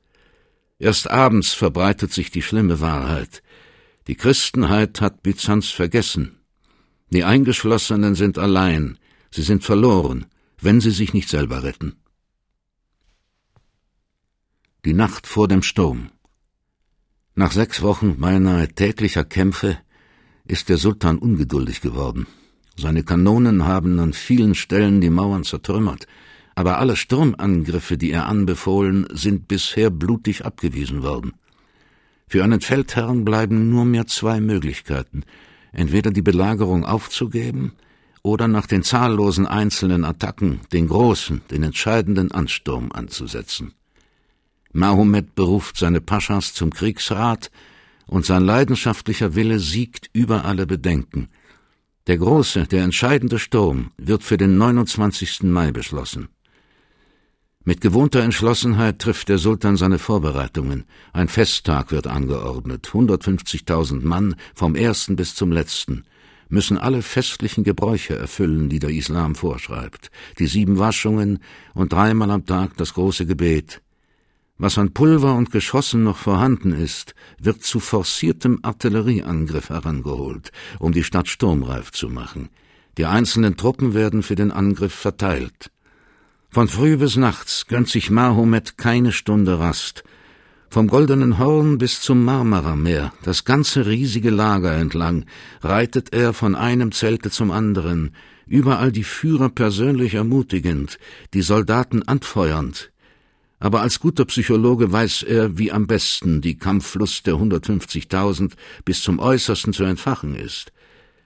Erst 0.85 1.11
abends 1.11 1.55
verbreitet 1.55 2.13
sich 2.13 2.31
die 2.31 2.43
schlimme 2.43 2.79
Wahrheit. 2.79 3.43
Die 4.07 4.17
Christenheit 4.17 5.01
hat 5.01 5.23
Byzanz 5.23 5.71
vergessen. 5.71 6.37
Die 7.09 7.25
Eingeschlossenen 7.25 8.15
sind 8.15 8.37
allein, 8.37 8.99
sie 9.31 9.41
sind 9.41 9.65
verloren, 9.65 10.27
wenn 10.61 10.83
sie 10.83 10.91
sich 10.91 11.15
nicht 11.15 11.31
selber 11.31 11.63
retten. 11.63 11.97
Die 14.85 14.93
Nacht 14.93 15.27
vor 15.27 15.49
dem 15.49 15.63
Sturm. 15.63 16.11
Nach 17.35 17.53
sechs 17.53 17.81
Wochen 17.81 18.19
beinahe 18.19 18.69
täglicher 18.69 19.25
Kämpfe 19.25 19.79
ist 20.45 20.69
der 20.69 20.77
Sultan 20.77 21.17
ungeduldig 21.17 21.81
geworden. 21.81 22.27
Seine 22.77 23.05
Kanonen 23.05 23.65
haben 23.65 23.99
an 24.01 24.13
vielen 24.13 24.55
Stellen 24.55 25.01
die 25.01 25.09
Mauern 25.09 25.45
zertrümmert, 25.45 26.07
aber 26.55 26.79
alle 26.79 26.97
Sturmangriffe, 26.97 27.99
die 27.99 28.13
er 28.13 28.27
anbefohlen, 28.27 29.07
sind 29.11 29.49
bisher 29.49 29.91
blutig 29.91 30.45
abgewiesen 30.45 31.03
worden. 31.03 31.33
Für 32.29 32.45
einen 32.45 32.61
Feldherrn 32.61 33.25
bleiben 33.25 33.71
nur 33.71 33.85
mehr 33.85 34.07
zwei 34.07 34.41
Möglichkeiten, 34.41 35.25
entweder 35.73 36.11
die 36.11 36.23
Belagerung 36.23 36.85
aufzugeben 36.85 37.73
oder 38.23 38.49
nach 38.49 38.67
den 38.67 38.83
zahllosen 38.83 39.47
einzelnen 39.47 40.05
Attacken 40.05 40.61
den 40.73 40.89
großen, 40.89 41.43
den 41.51 41.63
entscheidenden 41.63 42.33
Ansturm 42.33 42.91
anzusetzen. 42.93 43.75
Mahomet 44.73 45.35
beruft 45.35 45.77
seine 45.77 46.01
Paschas 46.01 46.55
zum 46.55 46.71
Kriegsrat, 46.71 47.51
und 48.07 48.27
sein 48.27 48.45
leidenschaftlicher 48.45 49.35
Wille 49.35 49.59
siegt 49.59 50.11
über 50.13 50.45
alle 50.45 50.67
Bedenken. 50.67 51.29
Der 52.07 52.19
große, 52.19 52.67
der 52.67 52.85
entscheidende 52.85 53.39
Sturm 53.39 53.93
wird 53.97 54.23
für 54.23 54.37
den 54.37 54.59
29. 54.59 55.45
Mai 55.45 55.73
beschlossen. 55.73 56.29
Mit 57.67 57.81
gewohnter 57.81 58.21
Entschlossenheit 58.23 58.99
trifft 58.99 59.31
der 59.31 59.39
Sultan 59.39 59.79
seine 59.79 59.99
Vorbereitungen. 59.99 60.85
Ein 61.15 61.29
Festtag 61.29 61.93
wird 61.93 62.07
angeordnet. 62.07 62.91
150.000 62.93 64.05
Mann 64.05 64.37
vom 64.55 64.75
ersten 64.75 65.17
bis 65.17 65.35
zum 65.35 65.51
letzten 65.51 66.05
müssen 66.51 66.77
alle 66.77 67.01
festlichen 67.01 67.65
Gebräuche 67.65 68.17
erfüllen, 68.17 68.69
die 68.69 68.81
der 68.81 68.91
Islam 68.91 69.35
vorschreibt. 69.35 70.11
Die 70.39 70.47
sieben 70.47 70.79
Waschungen 70.79 71.39
und 71.73 71.95
dreimal 71.95 72.31
am 72.31 72.45
Tag 72.45 72.77
das 72.77 72.93
große 72.93 73.25
Gebet. 73.25 73.81
Was 74.59 74.77
an 74.77 74.93
Pulver 74.93 75.35
und 75.35 75.51
Geschossen 75.51 76.05
noch 76.05 76.19
vorhanden 76.19 76.73
ist, 76.73 77.15
wird 77.41 77.63
zu 77.63 77.81
forciertem 77.81 78.61
Artillerieangriff 78.63 79.71
herangeholt, 79.71 80.53
um 80.79 80.93
die 80.93 81.03
Stadt 81.03 81.29
sturmreif 81.29 81.93
zu 81.93 82.11
machen. 82.11 82.51
Die 82.99 83.07
einzelnen 83.07 83.57
Truppen 83.57 83.95
werden 83.95 84.23
für 84.23 84.37
den 84.37 84.53
Angriff 84.53 84.95
verteilt. 84.95 85.71
Von 86.55 86.69
früh 86.69 86.97
bis 86.97 87.17
nachts 87.17 87.67
gönnt 87.67 87.89
sich 87.89 88.13
Mahomet 88.13 88.79
keine 88.79 89.11
Stunde 89.11 89.59
Rast. 89.59 90.05
Vom 90.71 90.87
Goldenen 90.87 91.39
Horn 91.39 91.79
bis 91.79 92.01
zum 92.01 92.25
Marmarameer, 92.25 93.13
das 93.25 93.45
ganze 93.45 93.87
riesige 93.87 94.31
Lager 94.31 94.73
entlang, 94.77 95.25
reitet 95.63 96.15
er 96.15 96.33
von 96.33 96.55
einem 96.55 96.93
Zelte 96.93 97.33
zum 97.33 97.51
anderen, 97.51 98.15
überall 98.47 98.93
die 98.93 99.03
Führer 99.03 99.49
persönlich 99.49 100.15
ermutigend, 100.15 101.01
die 101.33 101.43
Soldaten 101.43 102.05
anfeuernd. 102.05 102.93
Aber 103.59 103.81
als 103.81 103.99
guter 103.99 104.25
Psychologe 104.25 104.93
weiß 104.93 105.25
er, 105.25 105.59
wie 105.59 105.73
am 105.73 105.89
besten 105.89 106.41
die 106.41 106.57
Kampflust 106.57 107.27
der 107.27 107.35
150.000 107.35 108.53
bis 108.85 109.03
zum 109.03 109.19
Äußersten 109.19 109.73
zu 109.73 109.83
entfachen 109.83 110.37
ist. 110.37 110.73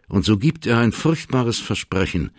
Und 0.09 0.25
so 0.25 0.39
gibt 0.39 0.67
er 0.67 0.79
ein 0.79 0.93
furchtbares 0.93 1.59
Versprechen, 1.59 2.31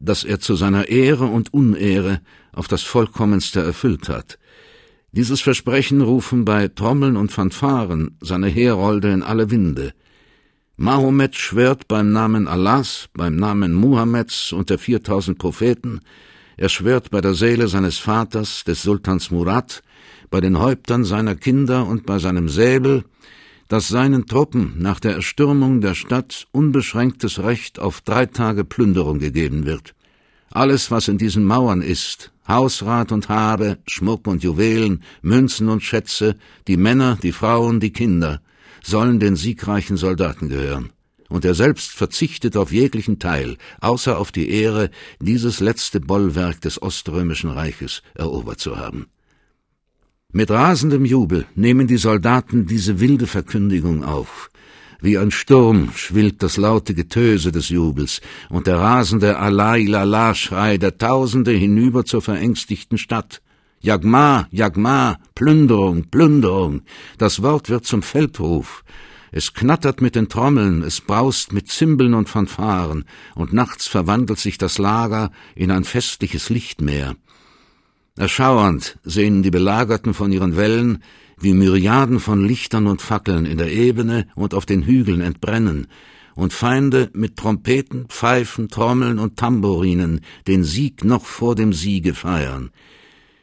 das 0.00 0.24
er 0.24 0.40
zu 0.40 0.54
seiner 0.56 0.88
Ehre 0.88 1.26
und 1.26 1.54
Unehre 1.54 2.20
auf 2.52 2.66
das 2.66 2.82
vollkommenste 2.82 3.60
erfüllt 3.60 4.08
hat. 4.08 4.38
Dieses 5.12 5.40
Versprechen 5.40 6.00
rufen 6.00 6.44
bei 6.44 6.68
Trommeln 6.68 7.16
und 7.16 7.32
Fanfaren 7.32 8.16
seine 8.20 8.48
Herolde 8.48 9.12
in 9.12 9.22
alle 9.22 9.50
Winde. 9.50 9.92
Mahomet 10.76 11.36
schwört 11.36 11.88
beim 11.88 12.10
Namen 12.10 12.48
Allahs, 12.48 13.08
beim 13.12 13.36
Namen 13.36 13.74
Muhammeds 13.74 14.52
und 14.52 14.70
der 14.70 14.78
viertausend 14.78 15.38
Propheten, 15.38 16.00
er 16.60 16.68
schwört 16.68 17.10
bei 17.10 17.22
der 17.22 17.32
Seele 17.32 17.68
seines 17.68 17.96
Vaters, 17.96 18.64
des 18.64 18.82
Sultans 18.82 19.30
Murad, 19.30 19.82
bei 20.28 20.42
den 20.42 20.58
Häuptern 20.58 21.04
seiner 21.04 21.34
Kinder 21.34 21.86
und 21.86 22.04
bei 22.04 22.18
seinem 22.18 22.50
Säbel, 22.50 23.04
dass 23.70 23.86
seinen 23.86 24.26
Truppen 24.26 24.74
nach 24.78 24.98
der 24.98 25.14
Erstürmung 25.14 25.80
der 25.80 25.94
Stadt 25.94 26.48
unbeschränktes 26.50 27.38
Recht 27.38 27.78
auf 27.78 28.00
drei 28.00 28.26
Tage 28.26 28.64
Plünderung 28.64 29.20
gegeben 29.20 29.64
wird. 29.64 29.94
Alles, 30.50 30.90
was 30.90 31.06
in 31.06 31.18
diesen 31.18 31.44
Mauern 31.44 31.80
ist, 31.80 32.32
Hausrat 32.48 33.12
und 33.12 33.28
Habe, 33.28 33.78
Schmuck 33.86 34.26
und 34.26 34.42
Juwelen, 34.42 35.04
Münzen 35.22 35.68
und 35.68 35.84
Schätze, 35.84 36.36
die 36.66 36.76
Männer, 36.76 37.16
die 37.22 37.30
Frauen, 37.30 37.78
die 37.78 37.92
Kinder, 37.92 38.42
sollen 38.82 39.20
den 39.20 39.36
siegreichen 39.36 39.96
Soldaten 39.96 40.48
gehören. 40.48 40.90
Und 41.28 41.44
er 41.44 41.54
selbst 41.54 41.92
verzichtet 41.92 42.56
auf 42.56 42.72
jeglichen 42.72 43.20
Teil, 43.20 43.56
außer 43.80 44.18
auf 44.18 44.32
die 44.32 44.50
Ehre, 44.50 44.90
dieses 45.20 45.60
letzte 45.60 46.00
Bollwerk 46.00 46.60
des 46.60 46.82
Oströmischen 46.82 47.50
Reiches 47.50 48.02
erobert 48.16 48.58
zu 48.58 48.76
haben. 48.78 49.06
Mit 50.32 50.52
rasendem 50.52 51.04
Jubel 51.04 51.46
nehmen 51.56 51.88
die 51.88 51.96
Soldaten 51.96 52.64
diese 52.64 53.00
wilde 53.00 53.26
Verkündigung 53.26 54.04
auf. 54.04 54.50
Wie 55.00 55.18
ein 55.18 55.32
Sturm 55.32 55.90
schwillt 55.96 56.40
das 56.44 56.56
laute 56.56 56.94
Getöse 56.94 57.50
des 57.50 57.68
Jubels 57.68 58.20
und 58.48 58.68
der 58.68 58.76
rasende 58.76 59.38
Allah-Ilallah-Schrei 59.38 60.78
der 60.78 60.98
Tausende 60.98 61.50
hinüber 61.50 62.04
zur 62.04 62.22
verängstigten 62.22 62.96
Stadt. 62.96 63.42
Jagma, 63.80 64.46
Jagma, 64.52 65.18
Plünderung, 65.34 66.04
Plünderung. 66.10 66.82
Das 67.18 67.42
Wort 67.42 67.68
wird 67.68 67.84
zum 67.84 68.02
Feldruf. 68.02 68.84
Es 69.32 69.52
knattert 69.52 70.00
mit 70.00 70.14
den 70.14 70.28
Trommeln, 70.28 70.82
es 70.82 71.00
braust 71.00 71.52
mit 71.52 71.68
Zimbeln 71.68 72.14
und 72.14 72.28
Fanfaren, 72.28 73.04
und 73.34 73.52
nachts 73.52 73.88
verwandelt 73.88 74.38
sich 74.38 74.58
das 74.58 74.78
Lager 74.78 75.32
in 75.56 75.72
ein 75.72 75.84
festliches 75.84 76.50
Lichtmeer. 76.50 77.16
Erschauernd 78.16 78.98
sehen 79.02 79.42
die 79.42 79.50
Belagerten 79.50 80.14
von 80.14 80.32
ihren 80.32 80.56
Wellen, 80.56 81.02
wie 81.38 81.54
Myriaden 81.54 82.20
von 82.20 82.46
Lichtern 82.46 82.86
und 82.86 83.00
Fackeln 83.00 83.46
in 83.46 83.58
der 83.58 83.72
Ebene 83.72 84.26
und 84.34 84.52
auf 84.54 84.66
den 84.66 84.82
Hügeln 84.82 85.20
entbrennen, 85.20 85.86
und 86.34 86.52
Feinde 86.52 87.10
mit 87.12 87.36
Trompeten, 87.36 88.06
Pfeifen, 88.08 88.68
Trommeln 88.68 89.18
und 89.18 89.36
Tambourinen 89.36 90.20
den 90.46 90.64
Sieg 90.64 91.04
noch 91.04 91.24
vor 91.24 91.54
dem 91.54 91.72
Siege 91.72 92.14
feiern. 92.14 92.70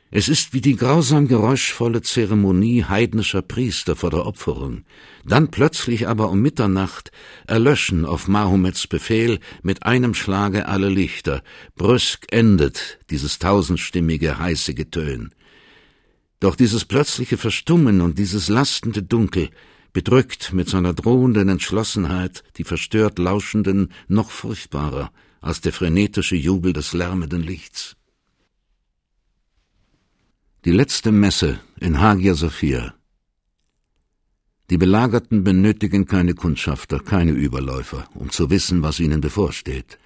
Es 0.09 0.29
ist 0.29 0.53
wie 0.53 0.61
die 0.61 0.77
grausam 0.77 1.27
geräuschvolle 1.27 2.01
Zeremonie 2.01 2.85
heidnischer 2.85 3.41
Priester 3.41 3.97
vor 3.97 4.09
der 4.09 4.25
Opferung. 4.25 4.85
Dann 5.25 5.51
plötzlich 5.51 6.07
aber 6.07 6.29
um 6.29 6.39
Mitternacht 6.41 7.11
erlöschen 7.45 8.05
auf 8.05 8.29
Mahomets 8.29 8.87
Befehl 8.87 9.39
mit 9.63 9.83
einem 9.83 10.13
Schlage 10.13 10.67
alle 10.67 10.87
Lichter. 10.87 11.43
Brüsk 11.75 12.25
endet 12.31 12.99
dieses 13.09 13.37
tausendstimmige 13.39 14.39
heiße 14.39 14.73
Getön. 14.73 15.31
Doch 16.39 16.55
dieses 16.55 16.85
plötzliche 16.85 17.37
Verstummen 17.37 17.99
und 17.99 18.17
dieses 18.17 18.47
lastende 18.47 19.03
Dunkel 19.03 19.49
bedrückt 19.91 20.53
mit 20.53 20.69
seiner 20.69 20.93
drohenden 20.93 21.49
Entschlossenheit 21.49 22.43
die 22.55 22.63
verstört 22.63 23.19
Lauschenden 23.19 23.91
noch 24.07 24.31
furchtbarer 24.31 25.11
als 25.41 25.59
der 25.59 25.73
frenetische 25.73 26.35
Jubel 26.35 26.71
des 26.71 26.93
lärmenden 26.93 27.41
Lichts. 27.41 27.96
Die 30.67 30.73
letzte 30.73 31.13
Messe 31.13 31.61
in 31.79 32.01
Hagia 32.01 32.33
Sophia. 32.33 32.93
Die 34.69 34.77
Belagerten 34.77 35.45
benötigen 35.45 36.05
keine 36.07 36.33
Kundschafter, 36.33 36.99
keine 36.99 37.31
Überläufer, 37.31 38.03
um 38.15 38.31
zu 38.31 38.49
wissen, 38.49 38.83
was 38.83 38.99
ihnen 38.99 39.21
bevorsteht. 39.21 39.97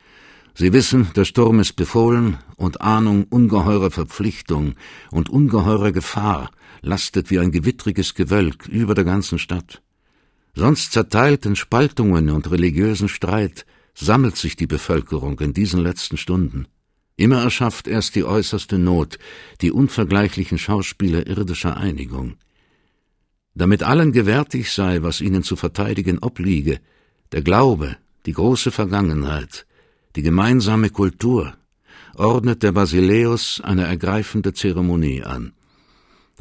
Sie 0.53 0.71
wissen, 0.71 1.09
der 1.15 1.25
Sturm 1.25 1.59
ist 1.61 1.77
befohlen 1.77 2.37
und 2.57 2.79
Ahnung 2.79 3.25
ungeheurer 3.31 3.89
Verpflichtung 3.89 4.75
und 5.09 5.31
ungeheurer 5.31 5.91
Gefahr 5.91 6.51
lastet 6.81 7.31
wie 7.31 7.39
ein 7.39 7.51
gewittriges 7.51 8.13
Gewölk 8.13 8.67
über 8.67 8.93
der 8.93 9.05
ganzen 9.05 9.39
Stadt. 9.39 9.81
Sonst 10.53 10.91
zerteilt 10.91 11.47
in 11.47 11.55
Spaltungen 11.55 12.29
und 12.29 12.51
religiösen 12.51 13.09
Streit 13.09 13.65
sammelt 13.95 14.37
sich 14.37 14.57
die 14.57 14.67
Bevölkerung 14.67 15.39
in 15.39 15.53
diesen 15.53 15.81
letzten 15.81 16.17
Stunden. 16.17 16.67
Immer 17.21 17.43
erschafft 17.43 17.87
erst 17.87 18.15
die 18.15 18.23
äußerste 18.23 18.79
Not 18.79 19.19
die 19.61 19.71
unvergleichlichen 19.71 20.57
Schauspieler 20.57 21.27
irdischer 21.27 21.77
Einigung. 21.77 22.37
Damit 23.53 23.83
allen 23.83 24.11
gewärtig 24.11 24.71
sei, 24.71 25.03
was 25.03 25.21
ihnen 25.21 25.43
zu 25.43 25.55
verteidigen 25.55 26.17
obliege, 26.17 26.79
der 27.31 27.43
Glaube, 27.43 27.95
die 28.25 28.33
große 28.33 28.71
Vergangenheit, 28.71 29.67
die 30.15 30.23
gemeinsame 30.23 30.89
Kultur, 30.89 31.53
ordnet 32.15 32.63
der 32.63 32.71
Basileus 32.71 33.61
eine 33.63 33.83
ergreifende 33.83 34.53
Zeremonie 34.53 35.21
an. 35.21 35.53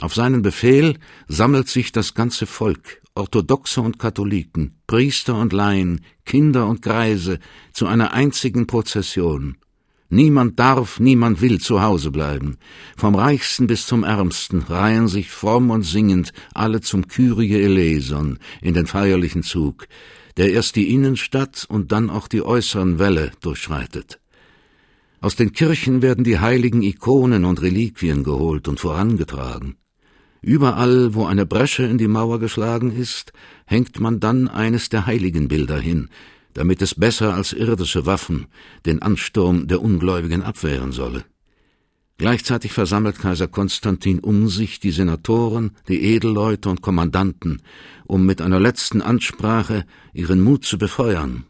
Auf 0.01 0.15
seinen 0.15 0.41
Befehl 0.41 0.99
sammelt 1.29 1.69
sich 1.69 1.93
das 1.93 2.15
ganze 2.15 2.47
Volk, 2.47 3.03
Orthodoxe 3.15 3.83
und 3.83 3.99
Katholiken, 3.99 4.77
Priester 4.87 5.35
und 5.35 5.53
Laien, 5.53 6.01
Kinder 6.25 6.67
und 6.67 6.81
Greise, 6.81 7.39
zu 7.75 7.87
einer 7.87 8.15
einzigen 8.15 8.67
Prozession, 8.67 9.59
Niemand 10.13 10.59
darf, 10.59 10.99
niemand 10.99 11.41
will 11.41 11.61
zu 11.61 11.83
Hause 11.83 12.11
bleiben. 12.11 12.57
Vom 12.97 13.15
Reichsten 13.15 13.69
bis 13.69 13.87
zum 13.87 14.03
Ärmsten 14.03 14.61
reihen 14.63 15.07
sich 15.07 15.31
fromm 15.31 15.71
und 15.71 15.83
singend 15.83 16.33
alle 16.53 16.81
zum 16.81 17.07
Kyrie 17.07 17.63
eleison 17.63 18.41
in 18.61 18.75
den 18.75 18.87
feierlichen 18.87 19.45
Zug, 19.45 19.87
der 20.37 20.51
erst 20.51 20.75
die 20.75 20.93
Innenstadt 20.93 21.65
und 21.69 21.93
dann 21.93 22.11
auch 22.11 22.27
die 22.27 22.43
äußeren 22.43 22.99
Wälle 22.99 23.31
durchschreitet. 23.41 24.19
Aus 25.21 25.37
den 25.37 25.53
Kirchen 25.53 26.03
werden 26.03 26.25
die 26.25 26.41
heiligen 26.41 26.83
Ikonen 26.83 27.45
und 27.45 27.63
Reliquien 27.63 28.25
geholt 28.25 28.67
und 28.67 28.81
vorangetragen. 28.81 29.77
Überall, 30.43 31.15
wo 31.15 31.27
eine 31.27 31.47
Bresche 31.47 31.85
in 31.85 31.99
die 31.99 32.09
Mauer 32.09 32.41
geschlagen 32.41 32.91
ist, 32.91 33.33
hängt 33.65 34.01
man 34.01 34.19
dann 34.19 34.49
eines 34.49 34.89
der 34.89 35.07
Heiligenbilder 35.07 35.79
hin, 35.79 36.09
damit 36.55 36.83
es 36.83 36.95
besser 36.95 37.35
als 37.35 37.53
irdische 37.53 38.07
Waffen 38.07 38.47
den 38.87 39.03
Ansturm 39.03 39.69
der 39.69 39.83
Ungläubigen 39.83 40.43
abwehren 40.43 40.93
solle. 40.93 41.25
Gleichzeitig 42.21 42.73
versammelt 42.73 43.19
Kaiser 43.19 43.49
Konstantin 43.49 44.19
um 44.19 44.49
sich 44.49 44.79
die 44.79 44.91
Senatoren, 44.91 45.71
die 45.89 46.03
Edelleute 46.03 46.69
und 46.69 46.83
Kommandanten, 46.83 47.63
um 48.05 48.27
mit 48.27 48.43
einer 48.43 48.61
letzten 48.61 49.01
Ansprache 49.01 49.87
ihren 50.13 50.43
Mut 50.43 50.67
zu 50.67 50.77
befeuern. 50.77 51.45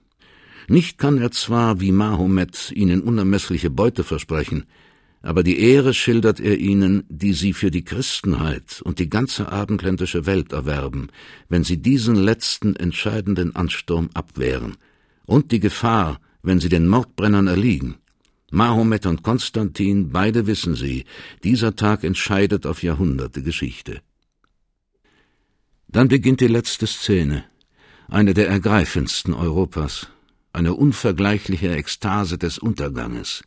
Nicht 0.68 0.96
kann 0.96 1.18
er 1.18 1.32
zwar 1.32 1.80
wie 1.80 1.90
Mahomet 1.90 2.70
ihnen 2.72 3.02
unermessliche 3.02 3.68
Beute 3.68 4.04
versprechen, 4.04 4.64
aber 5.22 5.42
die 5.42 5.58
Ehre 5.58 5.92
schildert 5.92 6.38
er 6.38 6.56
ihnen, 6.58 7.02
die 7.08 7.32
sie 7.32 7.52
für 7.52 7.72
die 7.72 7.82
Christenheit 7.82 8.80
und 8.84 9.00
die 9.00 9.10
ganze 9.10 9.50
abendländische 9.50 10.24
Welt 10.24 10.52
erwerben, 10.52 11.08
wenn 11.48 11.64
sie 11.64 11.78
diesen 11.78 12.14
letzten 12.14 12.76
entscheidenden 12.76 13.56
Ansturm 13.56 14.08
abwehren– 14.14 14.76
und 15.30 15.52
die 15.52 15.60
Gefahr, 15.60 16.20
wenn 16.42 16.58
sie 16.58 16.68
den 16.68 16.88
Mordbrennern 16.88 17.46
erliegen. 17.46 17.94
Mahomet 18.50 19.06
und 19.06 19.22
Konstantin, 19.22 20.10
beide 20.10 20.48
wissen 20.48 20.74
sie, 20.74 21.04
dieser 21.44 21.76
Tag 21.76 22.02
entscheidet 22.02 22.66
auf 22.66 22.82
Jahrhunderte 22.82 23.40
Geschichte. 23.42 24.02
Dann 25.86 26.08
beginnt 26.08 26.40
die 26.40 26.48
letzte 26.48 26.88
Szene, 26.88 27.44
eine 28.08 28.34
der 28.34 28.48
ergreifendsten 28.48 29.32
Europas, 29.32 30.08
eine 30.52 30.74
unvergleichliche 30.74 31.76
Ekstase 31.76 32.36
des 32.36 32.58
Unterganges. 32.58 33.44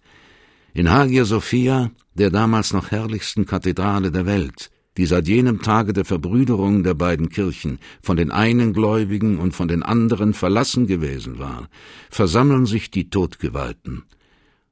In 0.74 0.90
Hagia 0.90 1.26
Sophia, 1.26 1.92
der 2.14 2.30
damals 2.30 2.72
noch 2.72 2.92
herrlichsten 2.92 3.46
Kathedrale 3.46 4.10
der 4.10 4.26
Welt, 4.26 4.72
die 4.98 5.06
seit 5.06 5.28
jenem 5.28 5.62
Tage 5.62 5.94
der 5.94 6.06
Verbrüderung 6.06 6.84
der 6.84 6.94
beiden 6.94 7.30
Kirchen 7.30 7.80
von 8.02 8.18
den 8.18 8.32
einen 8.32 8.74
Gläubigen 8.74 9.40
und 9.40 9.54
von 9.54 9.68
den 9.68 9.84
anderen 9.84 10.34
verlassen 10.34 10.88
gewesen 10.88 11.40
war, 11.40 11.70
versammeln 12.10 12.66
sich 12.66 12.92
die 12.92 13.10
Todgeweihten. 13.10 14.04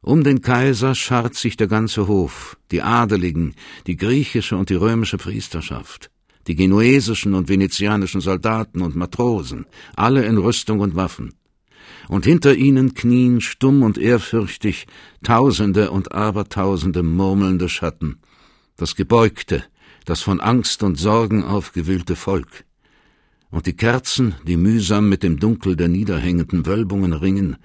Um 0.04 0.24
den 0.24 0.42
Kaiser 0.42 0.96
scharrt 0.96 1.36
sich 1.36 1.58
der 1.58 1.68
ganze 1.68 2.08
Hof, 2.08 2.58
die 2.72 2.82
Adeligen, 2.82 3.54
die 3.86 3.98
griechische 3.98 4.58
und 4.58 4.70
die 4.70 4.76
römische 4.76 5.18
Priesterschaft, 5.18 6.10
die 6.48 6.56
genuesischen 6.56 7.36
und 7.36 7.50
venezianischen 7.50 8.20
Soldaten 8.20 8.82
und 8.82 8.96
Matrosen, 8.96 9.66
alle 9.96 10.26
in 10.26 10.38
Rüstung 10.38 10.80
und 10.80 10.96
Waffen. 10.96 11.34
Und 12.08 12.26
hinter 12.26 12.56
ihnen 12.56 12.96
knien 12.96 13.42
stumm 13.42 13.84
und 13.84 14.00
ehrfürchtig 14.00 14.88
Tausende 15.24 15.92
und 15.92 16.12
Abertausende 16.14 17.04
murmelnde 17.04 17.70
Schatten, 17.70 18.18
das 18.78 18.96
Gebeugte, 18.96 19.64
das 20.06 20.22
von 20.22 20.40
Angst 20.40 20.84
und 20.84 20.98
Sorgen 20.98 21.44
aufgewühlte 21.44 22.16
Volk. 22.16 22.66
Und 23.50 23.66
die 23.66 23.74
Kerzen, 23.74 24.36
die 24.48 24.58
mühsam 24.58 25.10
mit 25.10 25.24
dem 25.24 25.40
Dunkel 25.40 25.76
der 25.76 25.88
niederhängenden 25.88 26.66
Wölbungen 26.66 27.14
ringen, 27.14 27.58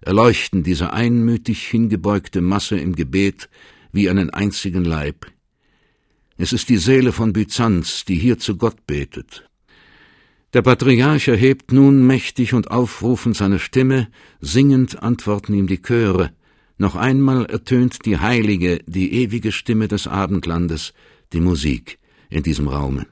erleuchten 0.00 0.62
diese 0.62 0.92
einmütig 0.92 1.66
hingebeugte 1.66 2.40
Masse 2.40 2.78
im 2.78 2.94
Gebet 2.94 3.48
wie 3.92 4.08
einen 4.08 4.30
einzigen 4.30 4.84
Leib. 4.84 5.26
Es 6.36 6.52
ist 6.52 6.68
die 6.68 6.76
Seele 6.76 7.12
von 7.12 7.32
Byzanz, 7.32 8.04
die 8.04 8.16
hier 8.16 8.38
zu 8.38 8.56
Gott 8.56 8.86
betet. 8.86 9.48
Der 10.52 10.62
Patriarch 10.62 11.28
erhebt 11.28 11.72
nun 11.72 12.06
mächtig 12.06 12.54
und 12.54 12.70
aufrufend 12.70 13.36
seine 13.36 13.58
Stimme, 13.58 14.08
singend 14.40 15.02
antworten 15.02 15.54
ihm 15.54 15.66
die 15.66 15.82
Chöre, 15.82 16.30
noch 16.76 16.96
einmal 16.96 17.46
ertönt 17.46 18.04
die 18.04 18.18
heilige, 18.18 18.80
die 18.86 19.12
ewige 19.14 19.52
Stimme 19.52 19.86
des 19.86 20.08
Abendlandes, 20.08 20.92
die 21.32 21.40
Musik. 21.40 21.98
in 22.34 22.42
diesem 22.42 22.68
Raume. 22.68 23.06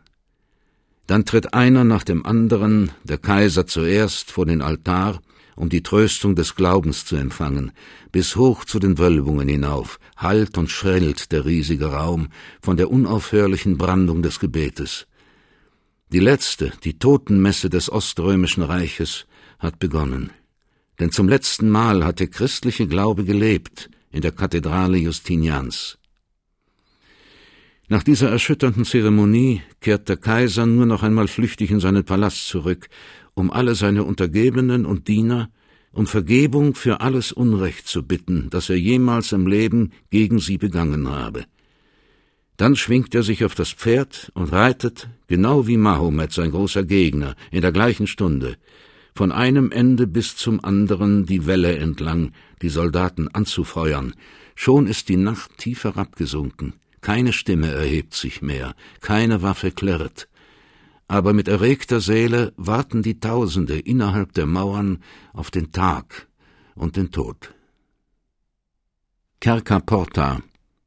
Dann 1.06 1.24
tritt 1.24 1.54
einer 1.54 1.84
nach 1.84 2.04
dem 2.04 2.26
anderen, 2.26 2.90
der 3.04 3.18
Kaiser 3.18 3.66
zuerst, 3.66 4.30
vor 4.30 4.46
den 4.46 4.62
Altar, 4.62 5.20
um 5.54 5.68
die 5.68 5.82
Tröstung 5.82 6.34
des 6.34 6.54
Glaubens 6.54 7.04
zu 7.04 7.16
empfangen, 7.16 7.72
bis 8.10 8.36
hoch 8.36 8.64
zu 8.64 8.78
den 8.78 8.98
Wölbungen 8.98 9.48
hinauf, 9.48 10.00
hallt 10.16 10.56
und 10.58 10.70
schrellt 10.70 11.30
der 11.32 11.44
riesige 11.44 11.86
Raum 11.86 12.28
von 12.62 12.76
der 12.76 12.90
unaufhörlichen 12.90 13.78
Brandung 13.78 14.22
des 14.22 14.40
Gebetes. 14.40 15.06
Die 16.10 16.20
letzte, 16.20 16.72
die 16.84 16.98
Totenmesse 16.98 17.70
des 17.70 17.90
Oströmischen 17.90 18.62
Reiches 18.62 19.26
hat 19.58 19.78
begonnen. 19.78 20.30
Denn 20.98 21.10
zum 21.10 21.28
letzten 21.28 21.68
Mal 21.68 22.04
hat 22.04 22.20
der 22.20 22.28
christliche 22.28 22.86
Glaube 22.86 23.24
gelebt 23.24 23.90
in 24.10 24.20
der 24.20 24.32
Kathedrale 24.32 24.98
Justinians. 24.98 25.98
Nach 27.92 28.02
dieser 28.02 28.30
erschütternden 28.30 28.86
Zeremonie 28.86 29.60
kehrt 29.82 30.08
der 30.08 30.16
Kaiser 30.16 30.64
nur 30.64 30.86
noch 30.86 31.02
einmal 31.02 31.28
flüchtig 31.28 31.70
in 31.70 31.78
seinen 31.78 32.04
Palast 32.04 32.48
zurück, 32.48 32.88
um 33.34 33.50
alle 33.50 33.74
seine 33.74 34.04
Untergebenen 34.04 34.86
und 34.86 35.08
Diener 35.08 35.50
um 35.92 36.06
Vergebung 36.06 36.74
für 36.74 37.02
alles 37.02 37.32
Unrecht 37.32 37.86
zu 37.86 38.02
bitten, 38.02 38.48
das 38.48 38.70
er 38.70 38.78
jemals 38.78 39.32
im 39.32 39.46
Leben 39.46 39.92
gegen 40.08 40.38
sie 40.38 40.56
begangen 40.56 41.06
habe. 41.06 41.44
Dann 42.56 42.76
schwingt 42.76 43.14
er 43.14 43.22
sich 43.22 43.44
auf 43.44 43.54
das 43.54 43.72
Pferd 43.72 44.32
und 44.32 44.52
reitet, 44.52 45.10
genau 45.26 45.66
wie 45.66 45.76
Mahomet, 45.76 46.32
sein 46.32 46.50
großer 46.50 46.84
Gegner, 46.84 47.36
in 47.50 47.60
der 47.60 47.72
gleichen 47.72 48.06
Stunde, 48.06 48.56
von 49.14 49.32
einem 49.32 49.70
Ende 49.70 50.06
bis 50.06 50.34
zum 50.34 50.64
anderen 50.64 51.26
die 51.26 51.46
Welle 51.46 51.76
entlang, 51.76 52.32
die 52.62 52.70
Soldaten 52.70 53.28
anzufeuern. 53.28 54.14
Schon 54.54 54.86
ist 54.86 55.10
die 55.10 55.18
Nacht 55.18 55.58
tief 55.58 55.84
herabgesunken, 55.84 56.72
keine 57.02 57.34
Stimme 57.34 57.70
erhebt 57.70 58.14
sich 58.14 58.40
mehr, 58.40 58.74
keine 59.00 59.42
Waffe 59.42 59.70
klirrt 59.70 60.28
aber 61.12 61.34
mit 61.34 61.46
erregter 61.46 62.00
Seele 62.00 62.54
warten 62.56 63.02
die 63.02 63.20
Tausende 63.20 63.78
innerhalb 63.78 64.32
der 64.32 64.46
Mauern 64.46 65.02
auf 65.34 65.50
den 65.50 65.70
Tag 65.70 66.26
und 66.74 66.96
den 66.96 67.10
Tod. 67.10 67.54
Kerka 69.38 69.80
Porta, 69.80 70.40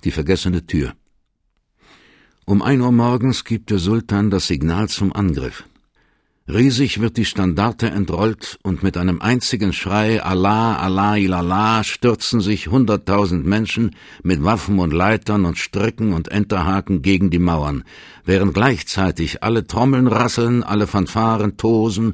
die 0.03 0.10
vergessene 0.10 0.65
Tür. 0.65 0.95
Um 2.45 2.63
ein 2.63 2.81
Uhr 2.81 2.91
morgens 2.91 3.43
gibt 3.43 3.69
der 3.69 3.77
Sultan 3.77 4.31
das 4.31 4.48
Signal 4.48 4.89
zum 4.89 5.13
Angriff. 5.13 5.63
Riesig 6.47 7.01
wird 7.01 7.17
die 7.17 7.25
Standarte 7.25 7.87
entrollt 7.87 8.59
und 8.61 8.83
mit 8.83 8.97
einem 8.97 9.19
einzigen 9.19 9.73
Schrei 9.73 10.21
Allah, 10.21 10.77
Allah, 10.77 11.15
ilallah 11.17 11.83
stürzen 11.83 12.39
sich 12.39 12.67
hunderttausend 12.67 13.47
Menschen 13.47 13.95
mit 14.21 14.43
Waffen 14.43 14.77
und 14.77 14.93
Leitern 14.93 15.45
und 15.45 15.57
Stricken 15.57 16.13
und 16.13 16.27
Enterhaken 16.27 17.01
gegen 17.01 17.31
die 17.31 17.39
Mauern, 17.39 17.83
während 18.25 18.53
gleichzeitig 18.53 19.41
alle 19.41 19.65
Trommeln 19.65 20.05
rasseln, 20.05 20.63
alle 20.63 20.85
Fanfaren 20.85 21.57
tosen, 21.57 22.13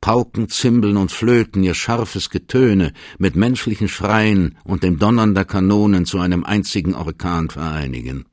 Pauken, 0.00 0.48
Zimbeln 0.48 0.96
und 0.96 1.10
Flöten 1.10 1.64
ihr 1.64 1.74
scharfes 1.74 2.30
Getöne 2.30 2.92
mit 3.18 3.34
menschlichen 3.34 3.88
Schreien 3.88 4.56
und 4.62 4.84
dem 4.84 5.00
Donnern 5.00 5.34
der 5.34 5.44
Kanonen 5.44 6.06
zu 6.06 6.20
einem 6.20 6.44
einzigen 6.44 6.94
Orkan 6.94 7.50
vereinigen. 7.50 8.26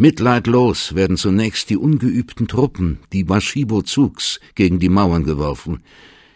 Mitleidlos 0.00 0.94
werden 0.94 1.16
zunächst 1.16 1.70
die 1.70 1.76
ungeübten 1.76 2.46
Truppen, 2.46 3.00
die 3.12 3.24
Bashibo-Zugs, 3.24 4.38
gegen 4.54 4.78
die 4.78 4.88
Mauern 4.88 5.24
geworfen. 5.24 5.82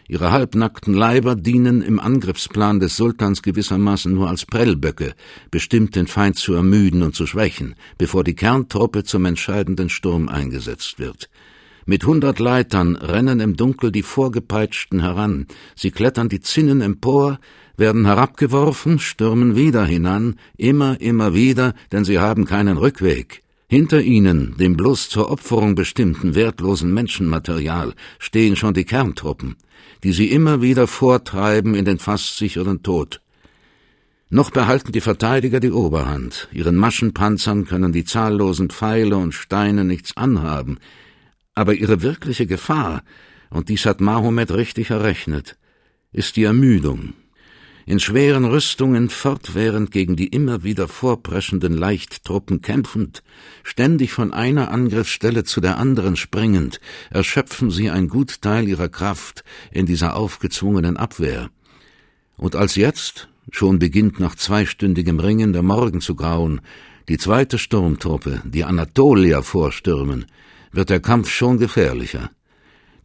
Ihre 0.09 0.31
halbnackten 0.31 0.93
Leiber 0.93 1.37
dienen 1.37 1.81
im 1.81 1.97
Angriffsplan 1.97 2.81
des 2.81 2.97
Sultans 2.97 3.41
gewissermaßen 3.41 4.13
nur 4.13 4.27
als 4.27 4.45
Prellböcke, 4.45 5.13
bestimmt 5.49 5.95
den 5.95 6.07
Feind 6.07 6.35
zu 6.35 6.53
ermüden 6.53 7.03
und 7.03 7.15
zu 7.15 7.25
schwächen, 7.25 7.75
bevor 7.97 8.25
die 8.25 8.35
Kerntruppe 8.35 9.05
zum 9.05 9.23
entscheidenden 9.23 9.87
Sturm 9.87 10.27
eingesetzt 10.27 10.99
wird. 10.99 11.29
Mit 11.85 12.05
hundert 12.05 12.39
Leitern 12.39 12.97
rennen 12.97 13.39
im 13.39 13.55
Dunkel 13.55 13.93
die 13.93 14.03
Vorgepeitschten 14.03 14.99
heran, 14.99 15.47
sie 15.73 15.91
klettern 15.91 16.27
die 16.27 16.41
Zinnen 16.41 16.81
empor, 16.81 17.39
werden 17.77 18.03
herabgeworfen, 18.03 18.99
stürmen 18.99 19.55
wieder 19.55 19.85
hinan, 19.85 20.35
immer, 20.57 20.99
immer 20.99 21.33
wieder, 21.33 21.73
denn 21.93 22.03
sie 22.03 22.19
haben 22.19 22.43
keinen 22.43 22.77
Rückweg. 22.77 23.42
Hinter 23.73 24.03
ihnen, 24.03 24.55
dem 24.59 24.77
bloß 24.77 25.09
zur 25.09 25.31
Opferung 25.31 25.73
bestimmten 25.73 26.35
wertlosen 26.35 26.93
Menschenmaterial, 26.93 27.95
stehen 28.19 28.55
schon 28.55 28.75
die 28.75 28.83
Kerntruppen, 28.83 29.55
die 30.03 30.13
sie 30.13 30.29
immer 30.29 30.61
wieder 30.61 30.85
vortreiben 30.85 31.73
in 31.73 31.83
den 31.83 31.97
fast 31.97 32.37
sicheren 32.37 32.83
Tod. 32.83 33.19
Noch 34.29 34.51
behalten 34.51 34.91
die 34.91 35.01
Verteidiger 35.01 35.59
die 35.59 35.71
Oberhand, 35.71 36.49
ihren 36.51 36.75
Maschenpanzern 36.75 37.65
können 37.65 37.91
die 37.93 38.05
zahllosen 38.05 38.69
Pfeile 38.69 39.17
und 39.17 39.31
Steine 39.31 39.83
nichts 39.85 40.15
anhaben, 40.15 40.77
aber 41.55 41.73
ihre 41.73 42.03
wirkliche 42.03 42.45
Gefahr, 42.45 43.01
und 43.49 43.69
dies 43.69 43.87
hat 43.87 44.01
Mahomet 44.01 44.51
richtig 44.51 44.91
errechnet, 44.91 45.57
ist 46.11 46.35
die 46.35 46.43
Ermüdung, 46.43 47.15
in 47.85 47.99
schweren 47.99 48.45
Rüstungen 48.45 49.09
fortwährend 49.09 49.91
gegen 49.91 50.15
die 50.15 50.27
immer 50.27 50.63
wieder 50.63 50.87
vorpreschenden 50.87 51.73
Leichttruppen 51.73 52.61
kämpfend, 52.61 53.23
ständig 53.63 54.13
von 54.13 54.33
einer 54.33 54.71
Angriffsstelle 54.71 55.43
zu 55.43 55.59
der 55.61 55.77
anderen 55.77 56.15
springend, 56.15 56.79
erschöpfen 57.09 57.71
sie 57.71 57.89
ein 57.89 58.07
gut 58.07 58.41
Teil 58.41 58.67
ihrer 58.67 58.89
Kraft 58.89 59.43
in 59.71 59.85
dieser 59.85 60.15
aufgezwungenen 60.15 60.97
Abwehr. 60.97 61.49
Und 62.37 62.55
als 62.55 62.75
jetzt, 62.75 63.29
schon 63.51 63.79
beginnt 63.79 64.19
nach 64.19 64.35
zweistündigem 64.35 65.19
Ringen 65.19 65.53
der 65.53 65.63
Morgen 65.63 66.01
zu 66.01 66.15
grauen, 66.15 66.61
die 67.09 67.17
zweite 67.17 67.57
Sturmtruppe, 67.57 68.41
die 68.45 68.63
Anatolier 68.63 69.43
vorstürmen, 69.43 70.25
wird 70.71 70.89
der 70.89 71.01
Kampf 71.01 71.29
schon 71.29 71.57
gefährlicher. 71.57 72.31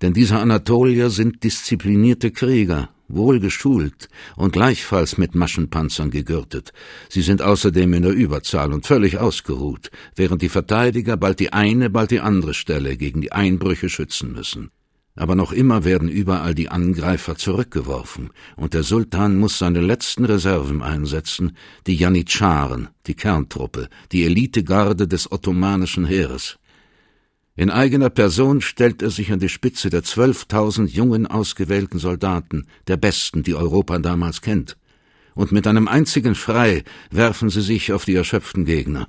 Denn 0.01 0.13
diese 0.13 0.39
Anatolier 0.39 1.11
sind 1.11 1.43
disziplinierte 1.43 2.31
Krieger, 2.31 2.91
wohl 3.09 3.41
geschult 3.41 4.09
und 4.37 4.53
gleichfalls 4.53 5.19
mit 5.19 5.35
Maschenpanzern 5.35 6.11
gegürtet. 6.11 6.73
Sie 7.09 7.23
sind 7.23 7.43
außerdem 7.43 7.95
in 7.95 8.03
der 8.03 8.13
Überzahl 8.13 8.73
und 8.73 8.87
völlig 8.87 9.19
ausgeruht, 9.19 9.91
während 10.15 10.43
die 10.43 10.49
Verteidiger 10.49 11.17
bald 11.17 11.41
die 11.41 11.53
eine, 11.53 11.91
bald 11.91 12.11
die 12.11 12.21
andere 12.21 12.55
Stelle 12.55 12.97
gegen 12.97 13.21
die 13.21 13.33
Einbrüche 13.33 13.89
schützen 13.89 14.33
müssen. 14.33 14.71
Aber 15.19 15.35
noch 15.35 15.51
immer 15.51 15.85
werden 15.85 16.09
überall 16.09 16.55
die 16.55 16.69
Angreifer 16.69 17.35
zurückgeworfen, 17.35 18.31
und 18.55 18.73
der 18.73 18.85
Sultan 18.85 19.37
muss 19.37 19.59
seine 19.59 19.81
letzten 19.81 20.25
Reserven 20.25 20.81
einsetzen, 20.81 21.57
die 21.89 21.97
Janitscharen, 21.97 22.89
die 23.09 23.15
Kerntruppe, 23.15 23.89
die 24.13 24.25
Elitegarde 24.25 25.09
des 25.09 25.33
ottomanischen 25.33 26.05
Heeres. 26.05 26.59
In 27.59 27.71
eigener 27.71 28.09
Person 28.09 28.61
stellt 28.61 29.03
er 29.03 29.11
sich 29.11 29.33
an 29.33 29.41
die 29.41 29.49
Spitze 29.49 29.91
der 29.91 30.05
zwölftausend 30.05 30.93
jungen 30.93 31.27
ausgewählten 31.27 31.99
Soldaten, 31.99 32.69
der 32.87 32.97
besten, 32.97 33.43
die 33.43 33.57
Europa 33.57 33.99
damals 33.99 34.43
kennt. 34.43 34.77
Und 35.35 35.51
mit 35.51 35.67
einem 35.67 35.89
einzigen 35.89 36.37
Schrei 36.37 36.85
werfen 37.11 37.51
sie 37.51 37.63
sich 37.63 37.93
auf 37.93 38.05
die 38.05 38.15
erschöpften 38.15 38.65
Gegner. 38.65 39.09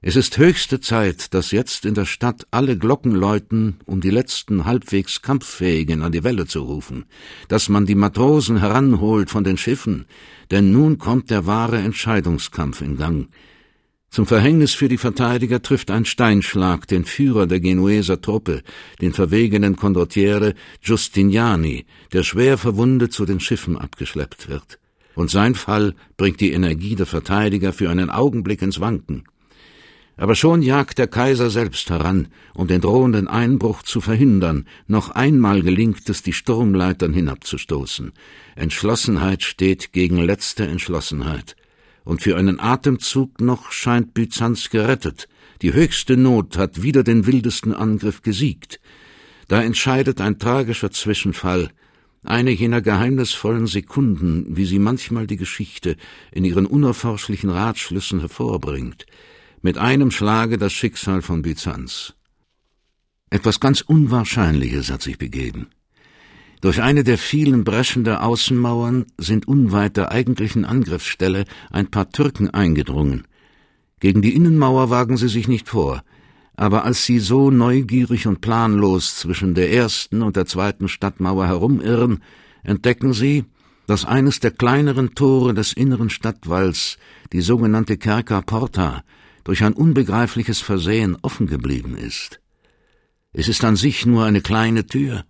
Es 0.00 0.16
ist 0.16 0.38
höchste 0.38 0.80
Zeit, 0.80 1.34
dass 1.34 1.50
jetzt 1.50 1.84
in 1.84 1.92
der 1.92 2.06
Stadt 2.06 2.46
alle 2.50 2.78
Glocken 2.78 3.12
läuten, 3.12 3.76
um 3.84 4.00
die 4.00 4.08
letzten 4.08 4.64
halbwegs 4.64 5.20
Kampffähigen 5.20 6.00
an 6.00 6.12
die 6.12 6.24
Welle 6.24 6.46
zu 6.46 6.62
rufen, 6.62 7.04
dass 7.48 7.68
man 7.68 7.84
die 7.84 7.94
Matrosen 7.94 8.56
heranholt 8.56 9.28
von 9.28 9.44
den 9.44 9.58
Schiffen, 9.58 10.06
denn 10.50 10.72
nun 10.72 10.96
kommt 10.96 11.28
der 11.28 11.44
wahre 11.44 11.76
Entscheidungskampf 11.76 12.80
in 12.80 12.96
Gang, 12.96 13.28
zum 14.14 14.28
Verhängnis 14.28 14.74
für 14.74 14.86
die 14.86 14.96
Verteidiger 14.96 15.60
trifft 15.60 15.90
ein 15.90 16.04
Steinschlag 16.04 16.86
den 16.86 17.04
Führer 17.04 17.48
der 17.48 17.58
Genueser 17.58 18.20
Truppe, 18.20 18.62
den 19.00 19.12
verwegenen 19.12 19.74
Condottiere 19.74 20.54
Giustiniani, 20.82 21.84
der 22.12 22.22
schwer 22.22 22.56
verwundet 22.56 23.12
zu 23.12 23.26
den 23.26 23.40
Schiffen 23.40 23.76
abgeschleppt 23.76 24.48
wird. 24.48 24.78
Und 25.16 25.32
sein 25.32 25.56
Fall 25.56 25.96
bringt 26.16 26.40
die 26.40 26.52
Energie 26.52 26.94
der 26.94 27.06
Verteidiger 27.06 27.72
für 27.72 27.90
einen 27.90 28.08
Augenblick 28.08 28.62
ins 28.62 28.78
Wanken. 28.78 29.24
Aber 30.16 30.36
schon 30.36 30.62
jagt 30.62 30.98
der 30.98 31.08
Kaiser 31.08 31.50
selbst 31.50 31.90
heran, 31.90 32.28
um 32.54 32.68
den 32.68 32.82
drohenden 32.82 33.26
Einbruch 33.26 33.82
zu 33.82 34.00
verhindern. 34.00 34.68
Noch 34.86 35.10
einmal 35.10 35.62
gelingt 35.62 36.08
es, 36.08 36.22
die 36.22 36.32
Sturmleitern 36.32 37.12
hinabzustoßen. 37.12 38.12
Entschlossenheit 38.54 39.42
steht 39.42 39.92
gegen 39.92 40.18
letzte 40.18 40.68
Entschlossenheit 40.68 41.56
und 42.04 42.22
für 42.22 42.36
einen 42.36 42.60
Atemzug 42.60 43.40
noch 43.40 43.72
scheint 43.72 44.14
Byzanz 44.14 44.70
gerettet. 44.70 45.28
Die 45.62 45.72
höchste 45.72 46.16
Not 46.16 46.58
hat 46.58 46.82
wieder 46.82 47.02
den 47.02 47.26
wildesten 47.26 47.74
Angriff 47.74 48.22
gesiegt. 48.22 48.80
Da 49.48 49.62
entscheidet 49.62 50.20
ein 50.20 50.38
tragischer 50.38 50.90
Zwischenfall, 50.90 51.70
eine 52.22 52.50
jener 52.50 52.80
geheimnisvollen 52.80 53.66
Sekunden, 53.66 54.56
wie 54.56 54.64
sie 54.64 54.78
manchmal 54.78 55.26
die 55.26 55.36
Geschichte 55.36 55.96
in 56.32 56.44
ihren 56.44 56.66
unerforschlichen 56.66 57.50
Ratschlüssen 57.50 58.20
hervorbringt, 58.20 59.06
mit 59.60 59.78
einem 59.78 60.10
Schlage 60.10 60.58
das 60.58 60.72
Schicksal 60.72 61.22
von 61.22 61.42
Byzanz. 61.42 62.14
Etwas 63.30 63.60
ganz 63.60 63.80
Unwahrscheinliches 63.80 64.90
hat 64.90 65.02
sich 65.02 65.18
begeben. 65.18 65.68
Durch 66.64 66.80
eine 66.80 67.04
der 67.04 67.18
vielen 67.18 67.62
Breschen 67.62 68.04
der 68.04 68.24
Außenmauern 68.24 69.04
sind 69.18 69.46
unweit 69.46 69.98
der 69.98 70.12
eigentlichen 70.12 70.64
Angriffsstelle 70.64 71.44
ein 71.70 71.90
paar 71.90 72.08
Türken 72.08 72.48
eingedrungen. 72.48 73.26
Gegen 74.00 74.22
die 74.22 74.34
Innenmauer 74.34 74.88
wagen 74.88 75.18
sie 75.18 75.28
sich 75.28 75.46
nicht 75.46 75.68
vor, 75.68 76.02
aber 76.56 76.86
als 76.86 77.04
sie 77.04 77.18
so 77.18 77.50
neugierig 77.50 78.26
und 78.26 78.40
planlos 78.40 79.16
zwischen 79.16 79.54
der 79.54 79.74
ersten 79.74 80.22
und 80.22 80.36
der 80.36 80.46
zweiten 80.46 80.88
Stadtmauer 80.88 81.46
herumirren, 81.46 82.22
entdecken 82.62 83.12
sie, 83.12 83.44
dass 83.86 84.06
eines 84.06 84.40
der 84.40 84.52
kleineren 84.52 85.14
Tore 85.14 85.52
des 85.52 85.74
inneren 85.74 86.08
Stadtwalls, 86.08 86.96
die 87.34 87.42
sogenannte 87.42 87.98
Kerker 87.98 88.40
Porta, 88.40 89.04
durch 89.44 89.62
ein 89.64 89.74
unbegreifliches 89.74 90.62
Versehen 90.62 91.18
offen 91.20 91.46
geblieben 91.46 91.94
ist. 91.94 92.40
Es 93.34 93.48
ist 93.48 93.64
an 93.64 93.76
sich 93.76 94.06
nur 94.06 94.24
eine 94.24 94.40
kleine 94.40 94.86
Tür, 94.86 95.26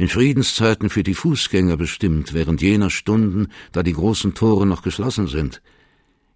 in 0.00 0.08
Friedenszeiten 0.08 0.88
für 0.88 1.02
die 1.02 1.12
Fußgänger 1.12 1.76
bestimmt, 1.76 2.32
während 2.32 2.62
jener 2.62 2.88
Stunden, 2.88 3.48
da 3.72 3.82
die 3.82 3.92
großen 3.92 4.32
Tore 4.32 4.64
noch 4.64 4.80
geschlossen 4.80 5.26
sind. 5.26 5.60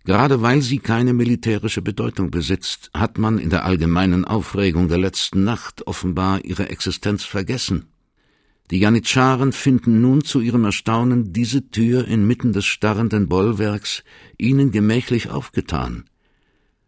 Gerade 0.04 0.42
weil 0.42 0.60
sie 0.60 0.80
keine 0.80 1.14
militärische 1.14 1.80
Bedeutung 1.80 2.30
besitzt, 2.30 2.90
hat 2.92 3.16
man 3.16 3.38
in 3.38 3.48
der 3.48 3.64
allgemeinen 3.64 4.26
Aufregung 4.26 4.88
der 4.88 4.98
letzten 4.98 5.44
Nacht 5.44 5.86
offenbar 5.86 6.44
ihre 6.44 6.68
Existenz 6.68 7.24
vergessen. 7.24 7.86
Die 8.70 8.80
Janitscharen 8.80 9.52
finden 9.52 10.02
nun 10.02 10.22
zu 10.22 10.42
ihrem 10.42 10.66
Erstaunen 10.66 11.32
diese 11.32 11.70
Tür 11.70 12.06
inmitten 12.06 12.52
des 12.52 12.66
starrenden 12.66 13.30
Bollwerks 13.30 14.04
ihnen 14.36 14.72
gemächlich 14.72 15.30
aufgetan. 15.30 16.04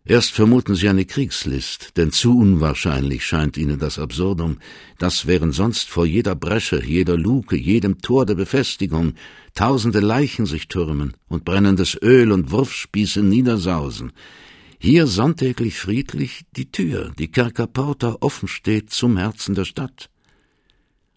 Erst 0.09 0.31
vermuten 0.31 0.77
sie 0.77 0.89
eine 0.89 1.05
Kriegslist, 1.05 1.97
denn 1.97 2.13
zu 2.13 2.39
unwahrscheinlich 2.39 3.27
scheint 3.27 3.57
ihnen 3.57 3.81
das 3.81 3.99
Absurdum, 3.99 4.59
dass 4.99 5.27
während 5.27 5.53
sonst 5.53 5.89
vor 5.89 6.07
jeder 6.07 6.37
Bresche, 6.37 6.81
jeder 6.81 7.17
Luke, 7.17 7.57
jedem 7.57 8.01
Tor 8.01 8.25
der 8.25 8.37
Befestigung. 8.37 9.15
Tausende 9.55 9.99
Leichen 9.99 10.47
sich 10.47 10.69
türmen 10.69 11.17
und 11.27 11.45
brennendes 11.45 12.01
Öl 12.01 12.31
und 12.31 12.53
Wurfspieße 12.53 13.23
niedersausen, 13.23 14.13
hier 14.79 15.09
sonntäglich 15.09 15.77
friedlich 15.77 16.45
die 16.55 16.71
Tür, 16.71 17.13
die 17.19 17.29
Kerkerporta 17.29 18.19
offen 18.21 18.47
steht 18.47 18.91
zum 18.91 19.17
Herzen 19.17 19.57
der 19.57 19.65
Stadt. 19.65 20.11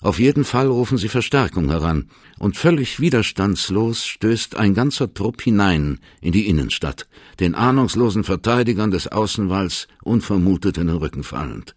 Auf 0.02 0.18
jeden 0.20 0.46
Fall 0.46 0.68
rufen 0.68 0.98
sie 0.98 1.10
Verstärkung 1.10 1.70
heran, 1.70 2.10
und 2.38 2.56
völlig 2.56 3.02
widerstandslos 3.02 4.06
stößt 4.06 4.56
ein 4.56 4.74
ganzer 4.74 5.14
Trupp 5.14 5.42
hinein 5.42 6.00
in 6.22 6.32
die 6.32 6.48
Innenstadt, 6.48 7.08
den 7.40 7.54
ahnungslosen 7.54 8.24
Verteidigern 8.24 8.92
des 8.92 9.08
Außenwalls 9.08 9.88
unvermutet 10.02 10.78
in 10.78 10.88
den 10.88 10.98
Rücken 10.98 11.24
fallend. 11.24 11.76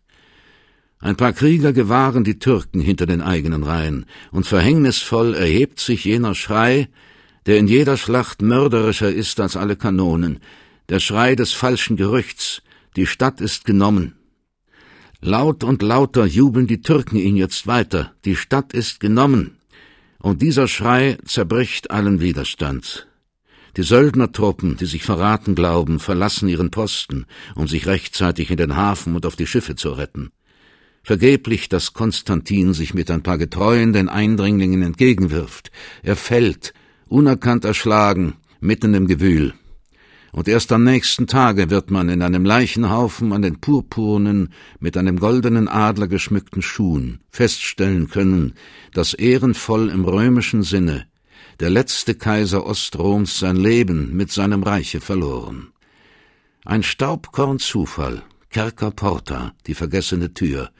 Ein 1.01 1.17
paar 1.17 1.33
Krieger 1.33 1.73
gewahren 1.73 2.23
die 2.23 2.39
Türken 2.39 2.81
hinter 2.81 3.07
den 3.07 3.23
eigenen 3.23 3.65
Reihen, 3.65 4.07
und 4.31 4.47
verhängnisvoll 4.47 5.35
erhebt 5.35 5.81
sich 5.81 6.05
jener 6.05 6.37
Schrei, 6.37 6.89
der 7.47 7.59
in 7.59 7.67
jeder 7.67 7.97
Schlacht 7.97 8.41
mörderischer 8.41 9.13
ist 9.13 9.41
als 9.41 9.57
alle 9.57 9.75
Kanonen, 9.75 10.39
der 10.89 11.01
Schrei 11.01 11.35
des 11.35 11.53
falschen 11.53 11.97
Gerüchts, 11.97 12.63
die 12.95 13.07
Stadt 13.07 13.41
ist 13.41 13.65
genommen, 13.65 14.15
Laut 15.25 15.63
und 15.63 15.83
lauter 15.83 16.27
jubeln 16.27 16.67
die 16.67 16.81
Türken 16.81 17.15
ihn 17.15 17.37
jetzt 17.37 17.69
weiter, 17.69 18.13
die 18.25 18.35
Stadt 18.35 18.73
ist 18.73 18.99
genommen. 18.99 19.57
Und 20.19 20.43
dieser 20.43 20.67
Schrei 20.67 21.17
zerbricht 21.25 21.93
allen 21.93 22.21
Widerstand. 22.21 23.07
Die 23.77 23.85
Söldnertruppen, 23.85 24.77
die 24.77 24.87
sich 24.87 25.05
verraten 25.05 25.55
glauben, 25.55 26.01
verlassen 26.01 26.49
ihren 26.49 26.73
Posten, 26.73 27.27
um 27.55 27.69
sich 27.69 27.87
rechtzeitig 27.87 28.51
in 28.51 28.57
den 28.57 28.75
Hafen 28.75 29.15
und 29.15 29.25
auf 29.25 29.37
die 29.37 29.47
Schiffe 29.47 29.77
zu 29.77 29.91
retten. 29.91 30.33
Vergeblich, 31.05 31.69
dass 31.69 31.93
Konstantin 31.93 32.75
sich 32.75 32.93
mit 32.93 33.09
ein 33.09 33.23
paar 33.23 33.39
Getreuen 33.39 33.93
den 33.93 34.09
Eindringlingen 34.09 34.83
entgegenwirft. 34.83 35.71
Er 36.03 36.17
fällt, 36.17 36.75
unerkannt 37.07 37.65
erschlagen, 37.65 38.35
mitten 38.61 38.93
im 38.95 39.07
Gewühl 39.07 39.55
und 40.33 40.49
erst 40.49 40.73
am 40.73 40.83
nächsten 40.83 41.27
Tage 41.27 41.69
wird 41.69 41.91
man 41.91 42.09
in 42.09 42.23
einem 42.23 42.45
Leichenhaufen 42.45 43.33
an 43.33 43.43
den 43.43 43.61
purpurnen, 43.61 44.53
mit 44.81 44.97
einem 44.97 45.19
goldenen 45.19 45.69
Adler 45.69 46.09
geschmückten 46.09 46.63
Schuhen 46.63 47.21
feststellen 47.31 48.09
können, 48.09 48.55
dass 48.95 49.13
ehrenvoll 49.13 49.91
im 49.91 50.05
römischen 50.07 50.63
Sinne 50.63 51.07
der 51.61 51.69
letzte 51.69 52.15
Kaiser 52.15 52.65
Ostroms 52.67 53.39
sein 53.39 53.57
Leben 53.57 54.17
mit 54.17 54.33
seinem 54.33 54.63
Reiche 54.63 55.03
verloren. 55.03 55.73
Ein 56.65 56.83
Staubkorn 56.83 57.59
Zufall, 57.59 58.23
Kerker 58.49 58.91
Porta, 58.91 59.55
die 59.67 59.75
vergessene 59.75 60.33
Tür, 60.33 60.71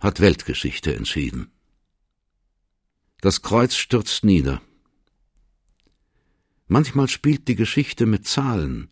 hat 0.00 0.20
Weltgeschichte 0.20 0.94
entschieden. 0.96 1.52
Das 3.20 3.42
Kreuz 3.42 3.76
stürzt 3.76 4.24
nieder. 4.24 4.60
Manchmal 6.66 7.08
spielt 7.08 7.46
die 7.46 7.54
Geschichte 7.54 8.06
mit 8.06 8.26
Zahlen, 8.26 8.88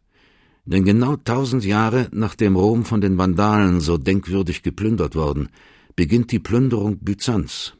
denn 0.64 0.84
genau 0.84 1.16
tausend 1.16 1.64
Jahre 1.64 2.08
nachdem 2.12 2.56
Rom 2.56 2.84
von 2.84 3.00
den 3.00 3.18
Vandalen 3.18 3.80
so 3.80 3.98
denkwürdig 3.98 4.62
geplündert 4.62 5.14
worden, 5.14 5.48
beginnt 5.96 6.32
die 6.32 6.38
Plünderung 6.38 6.98
Byzanz. 6.98 7.74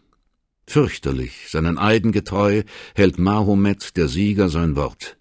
Fürchterlich, 0.67 1.49
seinen 1.51 1.79
Eiden 1.79 2.13
getreu, 2.13 2.63
hält 2.95 3.19
Mahomet, 3.19 3.97
der 3.97 4.09
Sieger, 4.09 4.49
sein 4.49 4.77
Wort. 4.77 5.17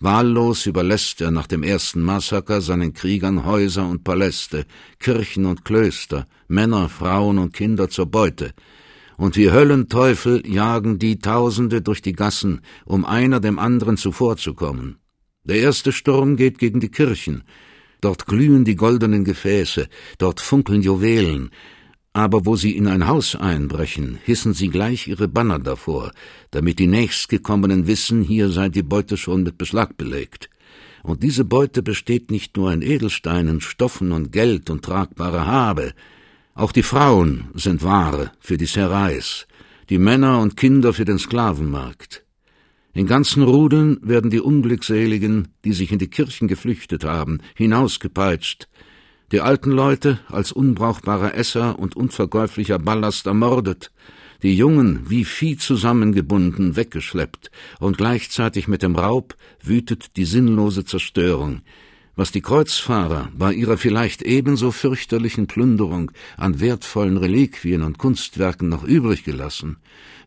Wahllos 0.00 0.66
überlässt 0.66 1.20
er 1.20 1.30
nach 1.30 1.46
dem 1.46 1.62
ersten 1.62 2.02
Massaker 2.02 2.60
seinen 2.60 2.92
Kriegern 2.92 3.46
Häuser 3.46 3.88
und 3.88 4.04
Paläste, 4.04 4.66
Kirchen 4.98 5.46
und 5.46 5.64
Klöster, 5.64 6.26
Männer, 6.48 6.88
Frauen 6.88 7.38
und 7.38 7.54
Kinder 7.54 7.88
zur 7.88 8.06
Beute, 8.06 8.52
und 9.16 9.36
wie 9.36 9.50
Höllenteufel 9.50 10.46
jagen 10.46 10.98
die 10.98 11.20
Tausende 11.20 11.80
durch 11.80 12.02
die 12.02 12.12
Gassen, 12.12 12.60
um 12.84 13.04
einer 13.04 13.40
dem 13.40 13.58
anderen 13.58 13.96
zuvorzukommen. 13.96 14.98
Der 15.44 15.58
erste 15.58 15.92
Sturm 15.92 16.36
geht 16.36 16.58
gegen 16.58 16.80
die 16.80 16.88
Kirchen. 16.88 17.44
Dort 18.00 18.26
glühen 18.26 18.64
die 18.64 18.76
goldenen 18.76 19.24
Gefäße, 19.24 19.88
dort 20.18 20.40
funkeln 20.40 20.80
Juwelen. 20.80 21.50
Aber 22.14 22.46
wo 22.46 22.56
sie 22.56 22.76
in 22.76 22.86
ein 22.86 23.06
Haus 23.06 23.34
einbrechen, 23.36 24.18
hissen 24.24 24.54
sie 24.54 24.68
gleich 24.68 25.06
ihre 25.06 25.28
Banner 25.28 25.58
davor, 25.58 26.12
damit 26.50 26.78
die 26.78 26.86
Nächstgekommenen 26.86 27.86
wissen, 27.86 28.22
hier 28.22 28.48
sei 28.48 28.68
die 28.70 28.82
Beute 28.82 29.16
schon 29.16 29.42
mit 29.42 29.58
Beschlag 29.58 29.96
belegt. 29.98 30.48
Und 31.02 31.22
diese 31.22 31.44
Beute 31.44 31.82
besteht 31.82 32.30
nicht 32.30 32.56
nur 32.56 32.72
in 32.72 32.80
Edelsteinen, 32.80 33.60
Stoffen 33.60 34.12
und 34.12 34.32
Geld 34.32 34.70
und 34.70 34.82
tragbare 34.82 35.46
Habe. 35.46 35.92
Auch 36.54 36.72
die 36.72 36.82
Frauen 36.82 37.48
sind 37.54 37.82
Ware 37.82 38.32
für 38.40 38.56
die 38.56 38.66
Serais, 38.66 39.46
die 39.90 39.98
Männer 39.98 40.40
und 40.40 40.56
Kinder 40.56 40.94
für 40.94 41.04
den 41.04 41.18
Sklavenmarkt. 41.18 42.23
In 42.96 43.08
ganzen 43.08 43.42
Rudeln 43.42 43.98
werden 44.02 44.30
die 44.30 44.40
Unglückseligen, 44.40 45.48
die 45.64 45.72
sich 45.72 45.90
in 45.90 45.98
die 45.98 46.06
Kirchen 46.06 46.46
geflüchtet 46.46 47.02
haben, 47.02 47.40
hinausgepeitscht, 47.56 48.68
die 49.32 49.40
alten 49.40 49.72
Leute 49.72 50.20
als 50.28 50.52
unbrauchbarer 50.52 51.34
Esser 51.34 51.76
und 51.76 51.96
unverkäuflicher 51.96 52.78
Ballast 52.78 53.26
ermordet, 53.26 53.90
die 54.44 54.56
Jungen 54.56 55.10
wie 55.10 55.24
Vieh 55.24 55.56
zusammengebunden 55.56 56.76
weggeschleppt, 56.76 57.50
und 57.80 57.98
gleichzeitig 57.98 58.68
mit 58.68 58.84
dem 58.84 58.94
Raub 58.94 59.34
wütet 59.60 60.16
die 60.16 60.24
sinnlose 60.24 60.84
Zerstörung, 60.84 61.62
was 62.16 62.30
die 62.30 62.40
Kreuzfahrer 62.40 63.30
bei 63.36 63.52
ihrer 63.52 63.76
vielleicht 63.76 64.22
ebenso 64.22 64.70
fürchterlichen 64.70 65.46
Plünderung 65.46 66.12
an 66.36 66.60
wertvollen 66.60 67.16
Reliquien 67.16 67.82
und 67.82 67.98
Kunstwerken 67.98 68.68
noch 68.68 68.84
übrig 68.84 69.24
gelassen, 69.24 69.78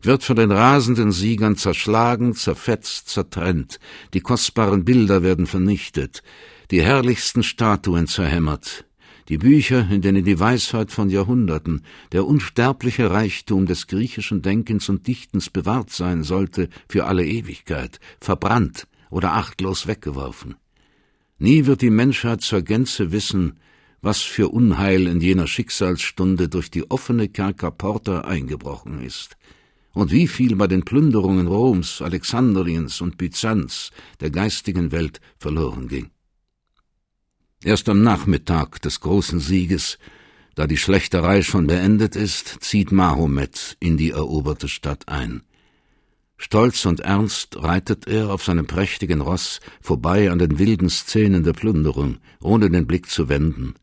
wird 0.02 0.22
von 0.22 0.36
den 0.36 0.52
rasenden 0.52 1.12
Siegern 1.12 1.56
zerschlagen, 1.56 2.34
zerfetzt, 2.34 3.08
zertrennt, 3.08 3.80
die 4.14 4.20
kostbaren 4.20 4.84
Bilder 4.84 5.22
werden 5.22 5.46
vernichtet, 5.46 6.22
die 6.70 6.82
herrlichsten 6.82 7.42
Statuen 7.42 8.06
zerhämmert, 8.06 8.84
die 9.28 9.38
Bücher, 9.38 9.88
in 9.90 10.02
denen 10.02 10.24
die 10.24 10.40
Weisheit 10.40 10.90
von 10.90 11.10
Jahrhunderten, 11.10 11.82
der 12.12 12.26
unsterbliche 12.26 13.10
Reichtum 13.10 13.66
des 13.66 13.86
griechischen 13.86 14.42
Denkens 14.42 14.88
und 14.88 15.06
Dichtens 15.06 15.50
bewahrt 15.50 15.90
sein 15.90 16.22
sollte 16.22 16.68
für 16.88 17.06
alle 17.06 17.26
Ewigkeit, 17.26 18.00
verbrannt 18.20 18.86
oder 19.10 19.32
achtlos 19.32 19.86
weggeworfen. 19.86 20.56
Nie 21.38 21.66
wird 21.66 21.82
die 21.82 21.90
Menschheit 21.90 22.40
zur 22.42 22.62
Gänze 22.62 23.12
wissen, 23.12 23.58
was 24.00 24.22
für 24.22 24.48
Unheil 24.48 25.06
in 25.06 25.20
jener 25.20 25.46
Schicksalsstunde 25.46 26.48
durch 26.48 26.70
die 26.70 26.90
offene 26.90 27.28
Kerkerporta 27.28 28.22
eingebrochen 28.22 29.02
ist, 29.02 29.36
und 29.92 30.10
wie 30.10 30.26
viel 30.26 30.56
bei 30.56 30.66
den 30.66 30.84
Plünderungen 30.84 31.46
Roms, 31.46 32.02
Alexandriens 32.02 33.00
und 33.00 33.18
Byzanz 33.18 33.90
der 34.20 34.30
geistigen 34.30 34.92
Welt 34.92 35.20
verloren 35.36 35.88
ging. 35.88 36.10
Erst 37.64 37.88
am 37.88 38.02
Nachmittag 38.02 38.82
des 38.82 39.00
großen 39.00 39.40
Sieges, 39.40 39.98
da 40.54 40.66
die 40.66 40.76
Schlächterei 40.76 41.42
schon 41.42 41.66
beendet 41.66 42.16
ist, 42.16 42.58
zieht 42.60 42.92
Mahomet 42.92 43.76
in 43.80 43.96
die 43.96 44.10
eroberte 44.10 44.68
Stadt 44.68 45.08
ein. 45.08 45.42
Stolz 46.40 46.86
und 46.86 47.00
ernst 47.00 47.56
reitet 47.62 48.06
er 48.06 48.30
auf 48.30 48.44
seinem 48.44 48.66
prächtigen 48.66 49.20
Ross 49.20 49.60
vorbei 49.82 50.30
an 50.30 50.38
den 50.38 50.58
wilden 50.58 50.88
Szenen 50.88 51.42
der 51.42 51.52
Plünderung, 51.52 52.18
ohne 52.40 52.70
den 52.70 52.86
Blick 52.86 53.10
zu 53.10 53.28
wenden. 53.28 53.74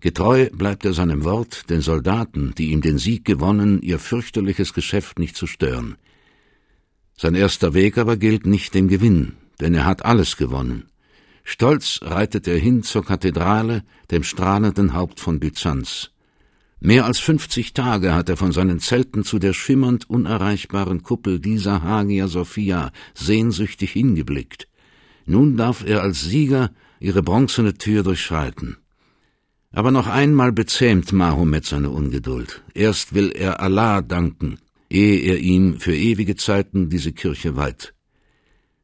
Getreu 0.00 0.50
bleibt 0.52 0.84
er 0.84 0.92
seinem 0.92 1.24
Wort, 1.24 1.70
den 1.70 1.80
Soldaten, 1.80 2.54
die 2.56 2.70
ihm 2.70 2.82
den 2.82 2.98
Sieg 2.98 3.24
gewonnen, 3.24 3.80
ihr 3.80 3.98
fürchterliches 3.98 4.74
Geschäft 4.74 5.18
nicht 5.18 5.36
zu 5.36 5.46
stören. 5.46 5.96
Sein 7.16 7.34
erster 7.34 7.72
Weg 7.72 7.96
aber 7.96 8.18
gilt 8.18 8.46
nicht 8.46 8.74
dem 8.74 8.88
Gewinn, 8.88 9.32
denn 9.58 9.72
er 9.72 9.86
hat 9.86 10.04
alles 10.04 10.36
gewonnen. 10.36 10.84
Stolz 11.44 12.00
reitet 12.02 12.46
er 12.46 12.58
hin 12.58 12.82
zur 12.82 13.04
Kathedrale, 13.04 13.84
dem 14.10 14.22
strahlenden 14.22 14.92
Haupt 14.92 15.18
von 15.18 15.40
Byzanz. 15.40 16.10
Mehr 16.86 17.04
als 17.04 17.18
fünfzig 17.18 17.72
Tage 17.72 18.14
hat 18.14 18.28
er 18.28 18.36
von 18.36 18.52
seinen 18.52 18.78
Zelten 18.78 19.24
zu 19.24 19.40
der 19.40 19.54
schimmernd 19.54 20.08
unerreichbaren 20.08 21.02
Kuppel 21.02 21.40
dieser 21.40 21.82
Hagia 21.82 22.28
Sophia 22.28 22.92
sehnsüchtig 23.12 23.90
hingeblickt. 23.90 24.68
Nun 25.24 25.56
darf 25.56 25.84
er 25.84 26.02
als 26.02 26.20
Sieger 26.20 26.70
ihre 27.00 27.24
bronzene 27.24 27.74
Tür 27.74 28.04
durchschreiten. 28.04 28.76
Aber 29.72 29.90
noch 29.90 30.06
einmal 30.06 30.52
bezähmt 30.52 31.12
Mahomet 31.12 31.64
seine 31.66 31.90
Ungeduld. 31.90 32.62
Erst 32.72 33.14
will 33.14 33.32
er 33.32 33.58
Allah 33.58 34.00
danken, 34.00 34.60
ehe 34.88 35.18
er 35.22 35.38
ihm 35.38 35.80
für 35.80 35.96
ewige 35.96 36.36
Zeiten 36.36 36.88
diese 36.88 37.10
Kirche 37.10 37.56
weiht. 37.56 37.94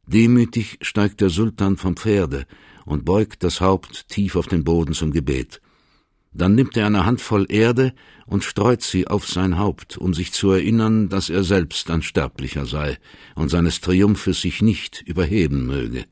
Demütig 0.08 0.78
steigt 0.80 1.20
der 1.20 1.30
Sultan 1.30 1.76
vom 1.76 1.94
Pferde 1.96 2.46
und 2.84 3.04
beugt 3.04 3.44
das 3.44 3.60
Haupt 3.60 4.08
tief 4.08 4.34
auf 4.34 4.48
den 4.48 4.64
Boden 4.64 4.92
zum 4.92 5.12
Gebet. 5.12 5.60
Dann 6.34 6.54
nimmt 6.54 6.76
er 6.76 6.86
eine 6.86 7.04
Handvoll 7.04 7.46
Erde 7.48 7.92
und 8.26 8.44
streut 8.44 8.82
sie 8.82 9.06
auf 9.06 9.28
sein 9.28 9.58
Haupt, 9.58 9.98
um 9.98 10.14
sich 10.14 10.32
zu 10.32 10.50
erinnern, 10.50 11.08
dass 11.08 11.28
er 11.28 11.44
selbst 11.44 11.90
ein 11.90 12.02
Sterblicher 12.02 12.64
sei 12.64 12.98
und 13.34 13.50
seines 13.50 13.80
Triumphes 13.80 14.40
sich 14.40 14.62
nicht 14.62 15.02
überheben 15.02 15.66
möge. 15.66 16.06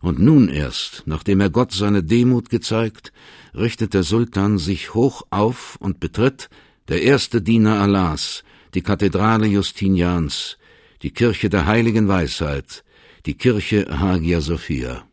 Und 0.00 0.18
nun 0.18 0.48
erst, 0.48 1.04
nachdem 1.06 1.40
er 1.40 1.50
Gott 1.50 1.72
seine 1.72 2.02
Demut 2.02 2.50
gezeigt, 2.50 3.12
richtet 3.54 3.94
der 3.94 4.02
Sultan 4.02 4.58
sich 4.58 4.94
hoch 4.94 5.22
auf 5.30 5.76
und 5.78 6.00
betritt, 6.00 6.50
der 6.88 7.02
erste 7.02 7.40
Diener 7.40 7.80
Allahs, 7.80 8.42
die 8.74 8.82
Kathedrale 8.82 9.46
Justinians, 9.46 10.58
die 11.02 11.12
Kirche 11.12 11.48
der 11.48 11.66
heiligen 11.66 12.08
Weisheit, 12.08 12.82
die 13.26 13.34
Kirche 13.34 13.86
Hagia 14.00 14.40
Sophia. 14.40 15.04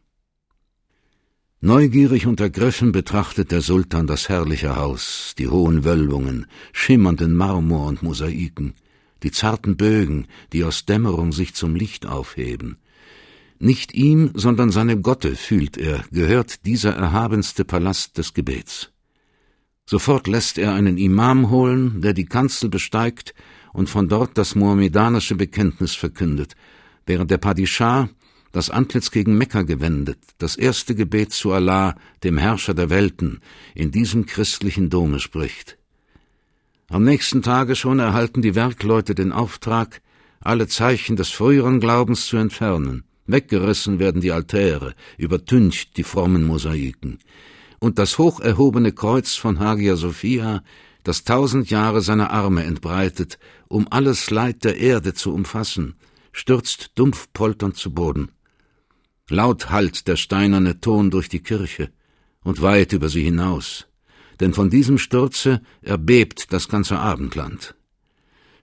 Neugierig 1.62 2.26
und 2.26 2.40
ergriffen 2.40 2.94
betrachtet 2.94 3.52
der 3.52 3.60
Sultan 3.60 4.08
das 4.08 4.30
herrliche 4.30 4.78
Haus, 4.78 5.36
die 5.38 5.50
hohen 5.50 5.84
Wölbungen, 5.84 6.46
schimmernden 6.72 7.36
Marmor 7.36 7.88
und 7.88 8.02
Mosaiken, 8.02 8.76
die 9.24 9.32
zarten 9.32 9.76
Bögen, 9.76 10.28
die 10.54 10.64
aus 10.64 10.86
Dämmerung 10.86 11.34
sich 11.34 11.54
zum 11.56 11.76
Licht 11.76 12.06
aufheben. 12.06 12.78
Nicht 13.60 13.94
ihm, 13.94 14.32
sondern 14.36 14.72
seinem 14.72 15.02
Gotte, 15.02 15.36
fühlt 15.36 15.76
er, 15.76 16.06
gehört 16.12 16.66
dieser 16.66 16.96
erhabenste 16.96 17.66
Palast 17.66 18.18
des 18.18 18.34
Gebets. 18.34 18.94
Sofort 19.86 20.28
lässt 20.28 20.58
er 20.58 20.74
einen 20.74 20.98
Imam 20.98 21.50
holen, 21.50 22.00
der 22.00 22.14
die 22.14 22.24
Kanzel 22.26 22.70
besteigt 22.70 23.34
und 23.74 23.90
von 23.90 24.08
dort 24.08 24.38
das 24.38 24.56
mohammedanische 24.56 25.36
Bekenntnis 25.36 25.94
verkündet, 25.94 26.56
während 27.06 27.32
der 27.32 27.38
Padischah 27.38 28.08
das 28.52 28.70
Antlitz 28.70 29.12
gegen 29.12 29.38
Mekka 29.38 29.62
gewendet, 29.62 30.20
das 30.38 30.56
erste 30.56 30.96
Gebet 30.96 31.32
zu 31.32 31.52
Allah, 31.52 31.96
dem 32.24 32.38
Herrscher 32.38 32.74
der 32.74 32.90
Welten, 32.90 33.42
in 33.76 33.92
diesem 33.92 34.26
christlichen 34.26 34.90
Dome 34.90 35.20
spricht. 35.20 35.78
Am 36.90 37.04
nächsten 37.04 37.44
Tage 37.44 37.76
schon 37.76 38.00
erhalten 38.00 38.42
die 38.42 38.56
Werkleute 38.56 39.14
den 39.14 39.32
Auftrag, 39.32 40.02
alle 40.42 40.68
Zeichen 40.68 41.16
des 41.16 41.30
früheren 41.30 41.80
Glaubens 41.80 42.26
zu 42.26 42.38
entfernen. 42.38 43.04
Weggerissen 43.28 44.00
werden 44.00 44.22
die 44.22 44.32
Altäre, 44.32 44.96
übertüncht 45.18 45.98
die 45.98 46.04
frommen 46.04 46.44
Mosaiken. 46.44 47.20
Und 47.80 48.00
das 48.00 48.18
hoch 48.18 48.40
erhobene 48.40 48.92
Kreuz 48.92 49.36
von 49.36 49.60
Hagia 49.60 49.96
Sophia, 49.96 50.64
das 51.04 51.24
tausend 51.24 51.70
Jahre 51.70 52.02
seine 52.02 52.32
Arme 52.32 52.64
entbreitet, 52.64 53.38
um 53.68 53.88
alles 53.92 54.32
Leid 54.32 54.64
der 54.64 54.78
Erde 54.78 55.14
zu 55.14 55.34
umfassen, 55.34 55.96
stürzt 56.32 56.92
dumpf 56.96 57.28
polternd 57.34 57.78
zu 57.78 57.94
Boden. 57.94 58.32
Laut 59.30 59.70
hallt 59.70 60.08
der 60.08 60.16
steinerne 60.16 60.82
Ton 60.82 61.12
durch 61.12 61.30
die 61.30 61.42
Kirche 61.42 61.92
und 62.44 62.62
weit 62.62 62.94
über 62.94 63.10
sie 63.10 63.24
hinaus, 63.24 63.88
denn 64.40 64.54
von 64.54 64.70
diesem 64.70 64.98
Sturze 64.98 65.62
erbebt 65.82 66.52
das 66.52 66.68
ganze 66.68 66.98
Abendland. 66.98 67.76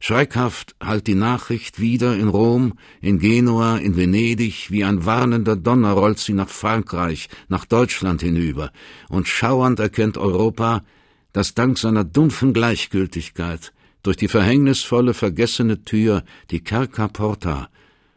Schreckhaft 0.00 0.76
hallt 0.80 1.06
die 1.06 1.14
Nachricht 1.14 1.80
wieder 1.80 2.16
in 2.16 2.28
Rom, 2.28 2.74
in 3.00 3.18
Genua, 3.18 3.78
in 3.78 3.96
Venedig, 3.96 4.70
wie 4.70 4.84
ein 4.84 5.06
warnender 5.06 5.56
Donner 5.56 5.92
rollt 5.92 6.18
sie 6.18 6.34
nach 6.34 6.48
Frankreich, 6.48 7.28
nach 7.48 7.64
Deutschland 7.64 8.20
hinüber, 8.20 8.70
und 9.08 9.26
schauernd 9.26 9.80
erkennt 9.80 10.18
Europa, 10.18 10.84
dass 11.32 11.54
dank 11.54 11.78
seiner 11.78 12.04
dumpfen 12.04 12.52
Gleichgültigkeit 12.52 13.72
durch 14.02 14.16
die 14.16 14.28
verhängnisvolle 14.28 15.14
vergessene 15.14 15.84
Tür, 15.84 16.24
die 16.50 16.60
Kerker 16.60 17.08
Porta, 17.08 17.68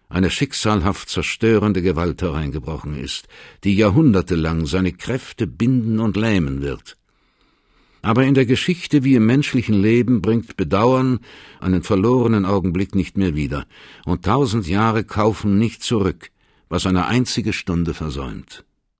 eine 0.10 0.32
schicksalhaft 0.32 1.08
zerstörende 1.08 1.82
Gewalt 1.82 2.22
hereingebrochen 2.22 2.98
ist, 2.98 3.28
die 3.64 3.76
jahrhundertelang 3.76 4.66
seine 4.66 4.92
Kräfte 4.92 5.46
binden 5.48 6.00
und 6.00 6.18
lähmen 6.18 6.62
wird. 6.62 6.98
Aber 8.02 8.24
in 8.24 8.34
der 8.34 8.46
Geschichte 8.46 9.04
wie 9.04 9.16
im 9.16 9.26
menschlichen 9.26 9.80
Leben 9.80 10.22
bringt 10.22 10.58
Bedauern 10.58 11.20
einen 11.60 11.84
verlorenen 11.84 12.46
Augenblick 12.46 12.96
nicht 12.96 13.18
mehr 13.18 13.36
wieder, 13.36 13.66
und 14.06 14.26
tausend 14.26 14.68
Jahre 14.68 15.04
kaufen 15.04 15.58
nicht 15.58 15.84
zurück, 15.84 16.32
was 16.70 16.86
eine 16.86 17.08
einzige 17.08 17.54
Stunde 17.54 17.94
versäumt. 17.94 18.64